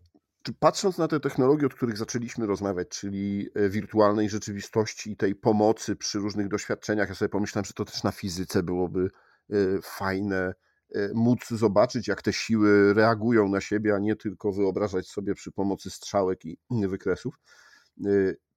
patrząc 0.59 0.99
na 0.99 1.09
te 1.09 1.21
technologie, 1.21 1.66
od 1.66 1.75
których 1.75 1.97
zaczęliśmy 1.97 2.47
rozmawiać, 2.47 2.88
czyli 2.88 3.49
e, 3.54 3.69
wirtualnej 3.69 4.31
rzeczywistości 4.31 5.11
i 5.11 5.16
tej 5.16 5.35
pomocy 5.35 5.97
przy 5.97 6.19
różnych 6.19 6.49
doświadczeniach, 6.49 7.09
ja 7.09 7.14
sobie 7.14 7.28
pomyślałem, 7.28 7.64
że 7.64 7.73
to 7.73 7.85
też 7.85 8.02
na 8.02 8.12
fizyce 8.12 8.62
byłoby 8.62 9.09
e, 9.50 9.57
fajne 9.83 10.54
e, 10.95 11.09
móc 11.14 11.49
zobaczyć, 11.49 12.09
jak 12.09 12.23
te 12.23 12.33
siły 12.33 12.95
reagują 12.95 13.49
na 13.49 13.61
siebie, 13.61 13.95
a 13.95 13.99
nie 13.99 14.16
tylko 14.16 14.52
wyobrażać 14.52 15.09
sobie 15.09 15.35
przy 15.35 15.52
pomocy 15.52 15.90
strzałek 15.90 16.45
i 16.45 16.59
wykresów. 16.71 17.35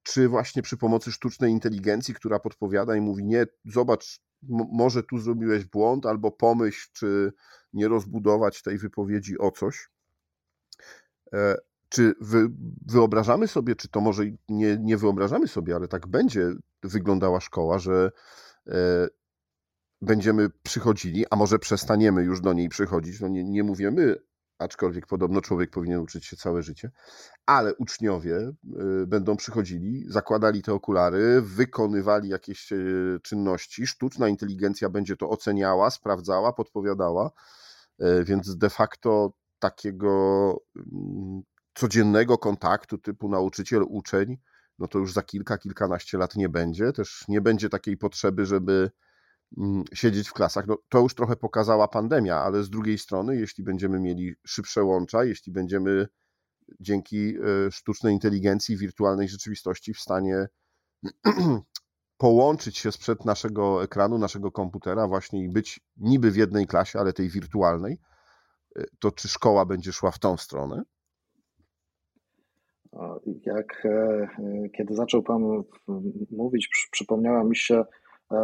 Czy 0.02 0.28
właśnie 0.28 0.62
przy 0.62 0.76
pomocy 0.76 1.12
sztucznej 1.12 1.52
inteligencji, 1.52 2.14
która 2.14 2.38
podpowiada 2.38 2.96
i 2.96 3.00
mówi: 3.00 3.24
Nie, 3.24 3.46
zobacz, 3.64 4.20
może 4.72 5.02
tu 5.02 5.18
zrobiłeś 5.18 5.64
błąd, 5.64 6.06
albo 6.06 6.30
pomyśl, 6.30 6.88
czy 6.92 7.32
nie 7.72 7.88
rozbudować 7.88 8.62
tej 8.62 8.78
wypowiedzi 8.78 9.38
o 9.38 9.50
coś. 9.50 9.90
E, 11.32 11.56
czy 11.88 12.14
wy, 12.20 12.48
wyobrażamy 12.86 13.48
sobie, 13.48 13.76
czy 13.76 13.88
to 13.88 14.00
może 14.00 14.24
nie, 14.48 14.76
nie 14.80 14.96
wyobrażamy 14.96 15.48
sobie, 15.48 15.74
ale 15.74 15.88
tak 15.88 16.06
będzie 16.06 16.52
wyglądała 16.82 17.40
szkoła, 17.40 17.78
że 17.78 18.12
e, 18.66 19.08
będziemy 20.02 20.50
przychodzili, 20.62 21.24
a 21.30 21.36
może 21.36 21.58
przestaniemy 21.58 22.22
już 22.22 22.40
do 22.40 22.52
niej 22.52 22.68
przychodzić. 22.68 23.20
No 23.20 23.28
nie, 23.28 23.44
nie 23.44 23.64
mówimy 23.64 24.16
aczkolwiek 24.58 25.06
podobno 25.06 25.40
człowiek 25.40 25.70
powinien 25.70 26.00
uczyć 26.00 26.26
się 26.26 26.36
całe 26.36 26.62
życie, 26.62 26.90
ale 27.46 27.74
uczniowie 27.74 28.36
y, 28.36 28.54
będą 29.06 29.36
przychodzili, 29.36 30.04
zakładali 30.08 30.62
te 30.62 30.74
okulary, 30.74 31.42
wykonywali 31.42 32.28
jakieś 32.28 32.72
y, 32.72 33.18
czynności, 33.22 33.86
sztuczna 33.86 34.28
inteligencja 34.28 34.88
będzie 34.88 35.16
to 35.16 35.30
oceniała, 35.30 35.90
sprawdzała, 35.90 36.52
podpowiadała, 36.52 37.30
y, 38.02 38.24
więc 38.24 38.56
de 38.56 38.70
facto 38.70 39.32
takiego 39.58 40.56
mm, 40.76 41.42
codziennego 41.74 42.38
kontaktu 42.38 42.98
typu 42.98 43.28
nauczyciel-uczeń, 43.28 44.36
no 44.78 44.88
to 44.88 44.98
już 44.98 45.12
za 45.12 45.22
kilka, 45.22 45.58
kilkanaście 45.58 46.18
lat 46.18 46.36
nie 46.36 46.48
będzie. 46.48 46.92
Też 46.92 47.24
nie 47.28 47.40
będzie 47.40 47.68
takiej 47.68 47.96
potrzeby, 47.96 48.46
żeby 48.46 48.90
siedzieć 49.94 50.28
w 50.28 50.32
klasach. 50.32 50.66
No, 50.66 50.78
to 50.88 50.98
już 50.98 51.14
trochę 51.14 51.36
pokazała 51.36 51.88
pandemia, 51.88 52.36
ale 52.36 52.62
z 52.62 52.70
drugiej 52.70 52.98
strony, 52.98 53.36
jeśli 53.36 53.64
będziemy 53.64 54.00
mieli 54.00 54.34
szybsze 54.46 54.84
łącza, 54.84 55.24
jeśli 55.24 55.52
będziemy 55.52 56.06
dzięki 56.80 57.36
e, 57.36 57.70
sztucznej 57.70 58.14
inteligencji, 58.14 58.76
wirtualnej 58.76 59.28
rzeczywistości 59.28 59.94
w 59.94 60.00
stanie 60.00 60.46
połączyć 62.18 62.78
się 62.78 62.92
sprzed 62.92 63.24
naszego 63.24 63.84
ekranu, 63.84 64.18
naszego 64.18 64.52
komputera 64.52 65.08
właśnie 65.08 65.44
i 65.44 65.48
być 65.48 65.80
niby 65.96 66.30
w 66.30 66.36
jednej 66.36 66.66
klasie, 66.66 66.98
ale 66.98 67.12
tej 67.12 67.28
wirtualnej, 67.28 67.98
e, 68.76 68.84
to 68.98 69.12
czy 69.12 69.28
szkoła 69.28 69.66
będzie 69.66 69.92
szła 69.92 70.10
w 70.10 70.18
tą 70.18 70.36
stronę? 70.36 70.82
Jak 73.46 73.86
e, 73.86 74.28
kiedy 74.76 74.94
zaczął 74.94 75.22
Pan 75.22 75.42
mówić, 76.30 76.68
przypomniała 76.90 77.44
mi 77.44 77.56
się 77.56 77.84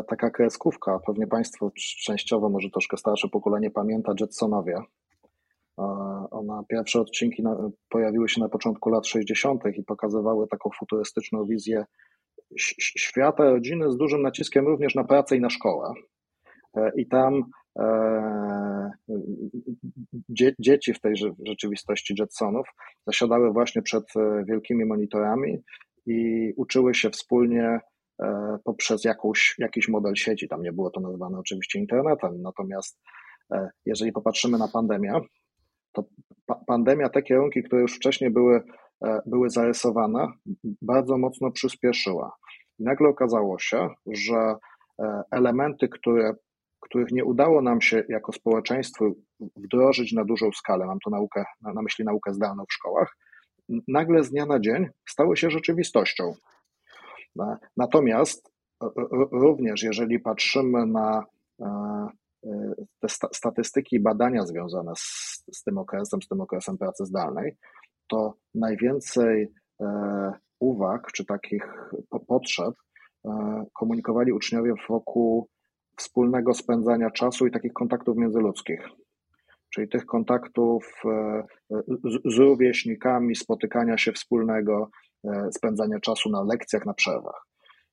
taka 0.08 0.30
kreskówka. 0.30 0.98
Pewnie 1.06 1.26
Państwo 1.26 1.70
częściowo, 2.04 2.48
może 2.48 2.70
troszkę 2.70 2.96
starsze 2.96 3.28
pokolenie 3.28 3.70
pamięta 3.70 4.12
Jetsonowie. 4.20 4.76
E, 5.78 5.82
ona, 6.30 6.62
pierwsze 6.68 7.00
odcinki 7.00 7.42
na, 7.42 7.70
pojawiły 7.88 8.28
się 8.28 8.40
na 8.40 8.48
początku 8.48 8.90
lat 8.90 9.06
60. 9.06 9.62
i 9.78 9.82
pokazywały 9.82 10.48
taką 10.48 10.70
futurystyczną 10.78 11.46
wizję 11.46 11.84
świata, 12.80 13.44
rodziny 13.44 13.90
z 13.90 13.96
dużym 13.96 14.22
naciskiem 14.22 14.66
również 14.66 14.94
na 14.94 15.04
pracę 15.04 15.36
i 15.36 15.40
na 15.40 15.50
szkołę. 15.50 15.92
E, 16.76 16.90
I 16.96 17.08
tam 17.08 17.42
e, 17.78 18.90
dzie, 20.28 20.54
dzieci 20.58 20.94
w 20.94 21.00
tej 21.00 21.14
rzeczywistości 21.46 22.14
Jetsonów 22.18 22.66
zasiadały 23.06 23.52
właśnie 23.52 23.82
przed 23.82 24.04
wielkimi 24.48 24.84
monitorami 24.84 25.58
i 26.06 26.52
uczyły 26.56 26.94
się 26.94 27.10
wspólnie 27.10 27.80
E, 27.80 27.93
poprzez 28.64 29.04
jakąś, 29.04 29.54
jakiś 29.58 29.88
model 29.88 30.14
sieci. 30.14 30.48
Tam 30.48 30.62
nie 30.62 30.72
było 30.72 30.90
to 30.90 31.00
nazwane 31.00 31.38
oczywiście 31.38 31.78
internetem, 31.78 32.42
natomiast 32.42 33.00
e, 33.52 33.68
jeżeli 33.86 34.12
popatrzymy 34.12 34.58
na 34.58 34.68
pandemię, 34.68 35.12
to 35.92 36.04
pa 36.46 36.54
pandemia 36.66 37.08
te 37.08 37.22
kierunki, 37.22 37.62
które 37.62 37.82
już 37.82 37.96
wcześniej 37.96 38.30
były, 38.30 38.62
e, 39.04 39.20
były 39.26 39.50
zarysowane, 39.50 40.28
bardzo 40.82 41.18
mocno 41.18 41.50
przyspieszyła. 41.50 42.36
I 42.78 42.84
nagle 42.84 43.08
okazało 43.08 43.58
się, 43.58 43.88
że 44.06 44.54
elementy, 45.30 45.88
które, 45.88 46.34
których 46.80 47.12
nie 47.12 47.24
udało 47.24 47.62
nam 47.62 47.80
się 47.80 48.04
jako 48.08 48.32
społeczeństwo 48.32 49.10
wdrożyć 49.56 50.12
na 50.12 50.24
dużą 50.24 50.52
skalę, 50.52 50.86
mam 50.86 50.98
tu 51.04 51.10
naukę, 51.10 51.44
na 51.74 51.82
myśli 51.82 52.04
naukę 52.04 52.34
zdalną 52.34 52.64
w 52.64 52.72
szkołach, 52.72 53.16
nagle 53.88 54.24
z 54.24 54.30
dnia 54.30 54.46
na 54.46 54.60
dzień 54.60 54.86
stały 55.08 55.36
się 55.36 55.50
rzeczywistością. 55.50 56.34
Natomiast 57.76 58.52
e, 58.82 58.86
e, 58.86 58.90
również 59.32 59.82
jeżeli 59.82 60.20
patrzymy 60.20 60.86
na 60.86 61.24
e, 61.60 62.08
te 63.00 63.08
statystyki 63.32 63.96
i 63.96 64.00
badania 64.00 64.46
związane 64.46 64.92
z, 64.96 65.44
z 65.52 65.62
tym 65.62 65.78
okresem, 65.78 66.22
z 66.22 66.28
tym 66.28 66.40
okresem 66.40 66.78
pracy 66.78 67.04
zdalnej, 67.04 67.56
to 68.08 68.34
najwięcej 68.54 69.52
uwag 70.60 71.12
czy 71.12 71.24
takich 71.24 71.62
potrzeb 72.26 72.74
komunikowali 73.72 74.32
uczniowie 74.32 74.74
wokół 74.88 75.48
wspólnego 75.96 76.54
spędzania 76.54 77.10
czasu 77.10 77.46
i 77.46 77.50
takich 77.50 77.72
kontaktów 77.72 78.16
międzyludzkich. 78.16 78.80
Czyli 79.74 79.88
tych 79.88 80.06
kontaktów 80.06 81.02
z 82.24 82.38
rówieśnikami, 82.38 83.36
spotykania 83.36 83.98
się 83.98 84.12
wspólnego, 84.12 84.90
spędzania 85.50 86.00
czasu 86.00 86.30
na 86.30 86.42
lekcjach, 86.42 86.86
na 86.86 86.94
przerwach. 86.94 87.46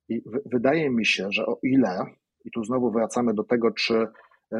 I 0.08 0.22
wydaje 0.46 0.90
mi 0.90 1.06
się, 1.06 1.26
że 1.30 1.46
o 1.46 1.58
ile, 1.62 2.06
i 2.44 2.50
tu 2.50 2.64
znowu 2.64 2.90
wracamy 2.90 3.34
do 3.34 3.44
tego, 3.44 3.70
czy 3.70 3.94
e, 3.94 4.08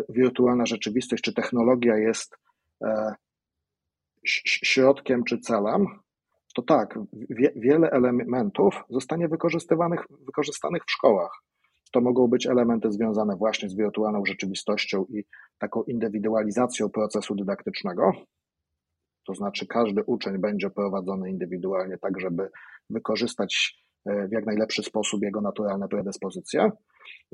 wirtualna 0.08 0.66
rzeczywistość, 0.66 1.22
czy 1.22 1.34
technologia 1.34 1.96
jest 1.96 2.36
e, 2.84 3.14
środkiem 4.24 5.24
czy 5.24 5.38
celem, 5.38 5.86
to 6.54 6.62
tak, 6.62 6.98
wie, 7.30 7.52
wiele 7.56 7.90
elementów 7.90 8.74
zostanie 8.90 9.28
wykorzystywanych, 9.28 10.00
wykorzystanych 10.26 10.82
w 10.86 10.90
szkołach. 10.90 11.42
To 11.92 12.00
mogą 12.00 12.28
być 12.28 12.46
elementy 12.46 12.92
związane 12.92 13.36
właśnie 13.36 13.68
z 13.68 13.76
wirtualną 13.76 14.24
rzeczywistością 14.24 15.04
i 15.08 15.24
taką 15.58 15.82
indywidualizacją 15.82 16.88
procesu 16.88 17.34
dydaktycznego, 17.34 18.12
to 19.26 19.34
znaczy 19.34 19.66
każdy 19.66 20.02
uczeń 20.04 20.38
będzie 20.38 20.70
prowadzony 20.70 21.30
indywidualnie, 21.30 21.98
tak 21.98 22.20
żeby 22.20 22.50
wykorzystać 22.90 23.78
e, 24.06 24.28
w 24.28 24.32
jak 24.32 24.46
najlepszy 24.46 24.82
sposób 24.82 25.22
jego 25.22 25.40
naturalne 25.40 25.88
predyspozycje, 25.88 26.70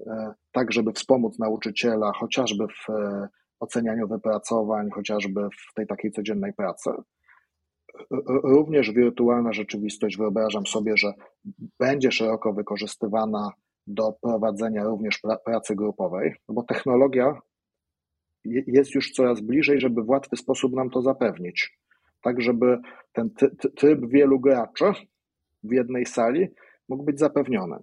e, 0.07 0.35
tak 0.53 0.73
żeby 0.73 0.93
wspomóc 0.93 1.39
nauczyciela 1.39 2.13
chociażby 2.13 2.67
w, 2.69 2.91
e, 2.91 3.29
ocenianiu 3.61 4.09
wypracowań, 4.09 4.91
chociażby 4.91 5.41
w 5.71 5.75
tej 5.75 5.87
takiej 5.87 6.11
codziennej 6.11 6.53
pracy. 6.53 6.91
Również 8.45 8.93
wirtualna 8.93 9.53
rzeczywistość, 9.53 10.17
wyobrażam 10.17 10.67
sobie, 10.67 10.97
że 10.97 11.13
będzie 11.81 12.13
szeroko 12.13 12.53
wykorzystywana 12.53 13.53
do 13.87 14.13
prowadzenia 14.23 14.85
również 14.85 15.21
pracy 15.45 15.77
grupowej, 15.77 16.35
no 16.49 16.55
bo 16.55 16.63
technologia 16.63 17.41
jest 18.45 18.95
już 18.95 19.13
coraz 19.13 19.41
bliżej, 19.41 19.81
żeby 19.81 20.03
w 20.03 20.09
łatwy 20.09 20.37
sposób 20.37 20.73
nam 20.73 20.91
to 20.91 21.03
zapewnić. 21.03 21.79
Tak, 22.23 22.41
żeby 22.41 22.79
ten 23.13 23.31
tryb 23.77 24.01
wielu 24.09 24.41
graczy 24.41 24.85
w 25.63 25.73
jednej 25.73 26.07
sali 26.07 26.49
mógł 26.89 27.05
być 27.05 27.19
zapewniony. 27.19 27.77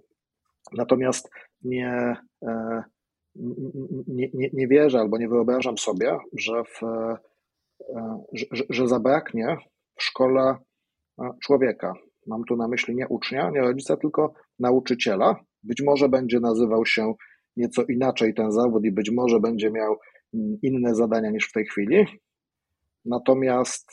Natomiast 0.72 1.30
nie, 1.62 2.16
e, 2.42 2.82
nie, 4.08 4.28
nie, 4.34 4.50
nie 4.52 4.68
wierzę 4.68 4.98
albo 4.98 5.18
nie 5.18 5.28
wyobrażam 5.28 5.78
sobie, 5.78 6.18
że, 6.32 6.64
w, 6.64 6.82
e, 6.82 7.16
że, 8.32 8.64
że 8.70 8.88
zabraknie 8.88 9.56
w 9.98 10.02
szkole 10.02 10.56
e, 11.20 11.30
człowieka. 11.42 11.92
Mam 12.26 12.44
tu 12.44 12.56
na 12.56 12.68
myśli 12.68 12.94
nie 12.94 13.08
ucznia, 13.08 13.50
nie 13.50 13.60
rodzica, 13.60 13.96
tylko 13.96 14.34
nauczyciela. 14.58 15.36
Być 15.62 15.82
może 15.82 16.08
będzie 16.08 16.40
nazywał 16.40 16.86
się 16.86 17.14
nieco 17.56 17.84
inaczej 17.84 18.34
ten 18.34 18.52
zawód 18.52 18.84
i 18.84 18.92
być 18.92 19.10
może 19.10 19.40
będzie 19.40 19.70
miał 19.70 19.96
inne 20.62 20.94
zadania 20.94 21.30
niż 21.30 21.48
w 21.48 21.52
tej 21.52 21.66
chwili. 21.66 22.06
Natomiast 23.04 23.92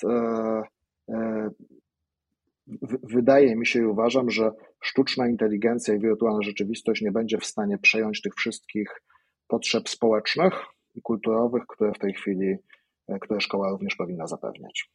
wydaje 3.03 3.55
mi 3.55 3.65
się 3.65 3.79
i 3.79 3.85
uważam, 3.85 4.29
że 4.29 4.51
sztuczna 4.81 5.27
inteligencja 5.27 5.93
i 5.93 5.99
wirtualna 5.99 6.41
rzeczywistość 6.41 7.01
nie 7.01 7.11
będzie 7.11 7.37
w 7.37 7.45
stanie 7.45 7.77
przejąć 7.77 8.21
tych 8.21 8.35
wszystkich 8.35 9.01
potrzeb 9.47 9.89
społecznych 9.89 10.53
i 10.95 11.01
kulturowych, 11.01 11.63
które 11.67 11.93
w 11.93 11.99
tej 11.99 12.13
chwili, 12.13 12.55
e, 13.07 13.19
które 13.19 13.41
szkoła 13.41 13.69
również 13.69 13.95
powinna 13.95 14.27
zapewniać. 14.27 14.89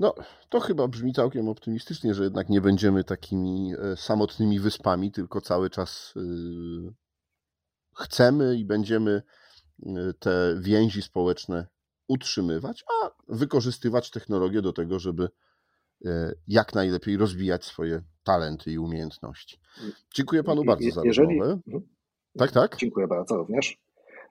No, 0.00 0.14
to 0.48 0.60
chyba 0.60 0.88
brzmi 0.88 1.12
całkiem 1.12 1.48
optymistycznie, 1.48 2.14
że 2.14 2.24
jednak 2.24 2.48
nie 2.48 2.60
będziemy 2.60 3.04
takimi 3.04 3.72
e, 3.78 3.96
samotnymi 3.96 4.60
wyspami, 4.60 5.12
tylko 5.12 5.40
cały 5.40 5.70
czas 5.70 6.14
e, 6.16 6.20
chcemy 7.96 8.56
i 8.56 8.64
będziemy 8.64 9.22
te 10.18 10.56
więzi 10.60 11.02
społeczne 11.02 11.66
utrzymywać, 12.08 12.84
a 13.02 13.10
wykorzystywać 13.28 14.10
technologię 14.10 14.62
do 14.62 14.72
tego, 14.72 14.98
żeby 14.98 15.28
E, 16.04 16.32
jak 16.48 16.74
najlepiej 16.74 17.16
rozwijać 17.16 17.64
swoje 17.64 18.02
talenty 18.24 18.70
i 18.70 18.78
umiejętności. 18.78 19.58
Dziękuję 20.14 20.44
panu 20.44 20.64
bardzo 20.64 20.90
za 20.90 21.00
Jeżeli... 21.04 21.38
rozmowę. 21.38 21.60
Mhm. 21.66 21.88
Tak, 22.38 22.52
tak. 22.52 22.76
Dziękuję 22.76 23.06
bardzo 23.06 23.36
również. 23.36 23.78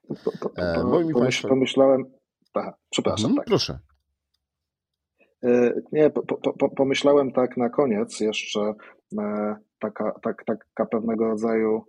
Po, 0.07 0.31
po, 0.31 0.49
po, 0.49 0.61
e, 0.61 0.83
Moim 0.83 1.13
pomyśl, 1.13 1.47
Pomyślałem. 1.47 2.05
Aha, 2.53 2.73
przepraszam. 2.89 3.25
Mhm, 3.25 3.37
tak. 3.37 3.45
Proszę. 3.45 3.79
E, 5.43 5.73
nie, 5.91 6.11
pomyślałem 6.75 7.31
tak 7.31 7.57
na 7.57 7.69
koniec 7.69 8.19
jeszcze 8.19 8.73
taka, 9.79 10.11
tak, 10.23 10.43
taka 10.45 10.85
pewnego 10.85 11.27
rodzaju 11.27 11.85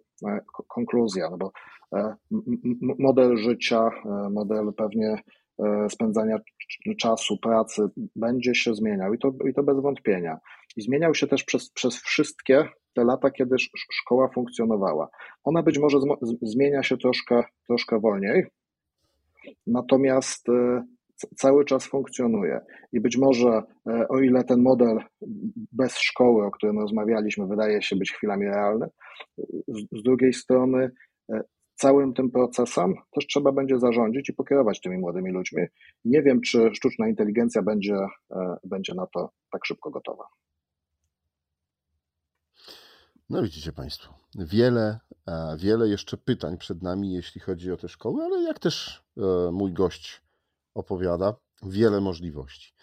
konkluzja, 0.68 1.30
no 1.30 1.38
bo 1.38 1.52
model 2.98 3.36
życia, 3.36 3.90
model 4.30 4.72
pewnie 4.76 5.22
E, 5.58 5.90
spędzania 5.90 6.38
czasu, 6.98 7.36
pracy 7.38 7.82
będzie 8.16 8.54
się 8.54 8.74
zmieniał 8.74 9.14
i 9.14 9.18
to, 9.18 9.32
i 9.48 9.54
to 9.54 9.62
bez 9.62 9.80
wątpienia. 9.80 10.38
I 10.76 10.82
zmieniał 10.82 11.14
się 11.14 11.26
też 11.26 11.44
przez, 11.44 11.70
przez 11.70 11.96
wszystkie 11.96 12.68
te 12.94 13.04
lata, 13.04 13.30
kiedy 13.30 13.56
szkoła 13.92 14.28
funkcjonowała. 14.34 15.08
Ona 15.44 15.62
być 15.62 15.78
może 15.78 15.98
zmienia 16.42 16.82
się 16.82 16.96
troszkę, 16.96 17.44
troszkę 17.66 18.00
wolniej, 18.00 18.46
natomiast 19.66 20.48
e, 20.48 20.84
cały 21.36 21.64
czas 21.64 21.86
funkcjonuje. 21.86 22.60
I 22.92 23.00
być 23.00 23.16
może, 23.16 23.62
e, 23.86 24.08
o 24.08 24.20
ile 24.20 24.44
ten 24.44 24.62
model 24.62 24.98
bez 25.72 25.98
szkoły, 25.98 26.46
o 26.46 26.50
którym 26.50 26.78
rozmawialiśmy, 26.78 27.46
wydaje 27.46 27.82
się 27.82 27.96
być 27.96 28.12
chwilami 28.12 28.46
realny, 28.46 28.86
z 29.92 30.02
drugiej 30.02 30.32
strony 30.32 30.90
całym 31.76 32.14
tym 32.14 32.30
procesem 32.30 32.94
też 33.14 33.26
trzeba 33.26 33.52
będzie 33.52 33.78
zarządzić 33.78 34.28
i 34.28 34.32
pokierować 34.32 34.80
tymi 34.80 34.98
młodymi 34.98 35.30
ludźmi. 35.32 35.62
Nie 36.04 36.22
wiem, 36.22 36.40
czy 36.40 36.70
sztuczna 36.74 37.08
inteligencja 37.08 37.62
będzie, 37.62 37.94
e, 38.30 38.56
będzie 38.64 38.94
na 38.94 39.06
to 39.06 39.30
tak 39.52 39.66
szybko 39.66 39.90
gotowa. 39.90 40.24
No 43.30 43.42
widzicie 43.42 43.72
Państwo, 43.72 44.14
wiele, 44.34 44.98
e, 45.28 45.56
wiele 45.58 45.88
jeszcze 45.88 46.16
pytań 46.16 46.58
przed 46.58 46.82
nami, 46.82 47.12
jeśli 47.12 47.40
chodzi 47.40 47.72
o 47.72 47.76
te 47.76 47.88
szkoły, 47.88 48.22
ale 48.24 48.42
jak 48.42 48.58
też 48.58 49.04
e, 49.16 49.50
mój 49.52 49.72
gość 49.72 50.22
opowiada, 50.76 51.34
wiele 51.62 52.00
możliwości. 52.00 52.74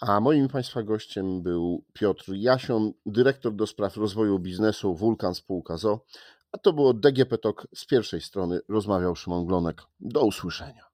A 0.00 0.20
moim 0.20 0.48
Państwa 0.48 0.82
gościem 0.82 1.42
był 1.42 1.84
Piotr 1.92 2.32
Jasion, 2.32 2.92
dyrektor 3.06 3.54
do 3.54 3.66
spraw 3.66 3.96
rozwoju 3.96 4.38
biznesu 4.38 4.94
Wulkan 4.94 5.34
Spółka 5.34 5.76
ZO. 5.76 6.00
A 6.52 6.58
to 6.58 6.72
było 6.72 6.94
DGP 6.94 7.38
Talk 7.38 7.66
z 7.74 7.86
pierwszej 7.86 8.20
strony. 8.20 8.60
Rozmawiał 8.68 9.16
Szymon 9.16 9.46
Glonek. 9.46 9.82
Do 10.00 10.24
usłyszenia. 10.24 10.84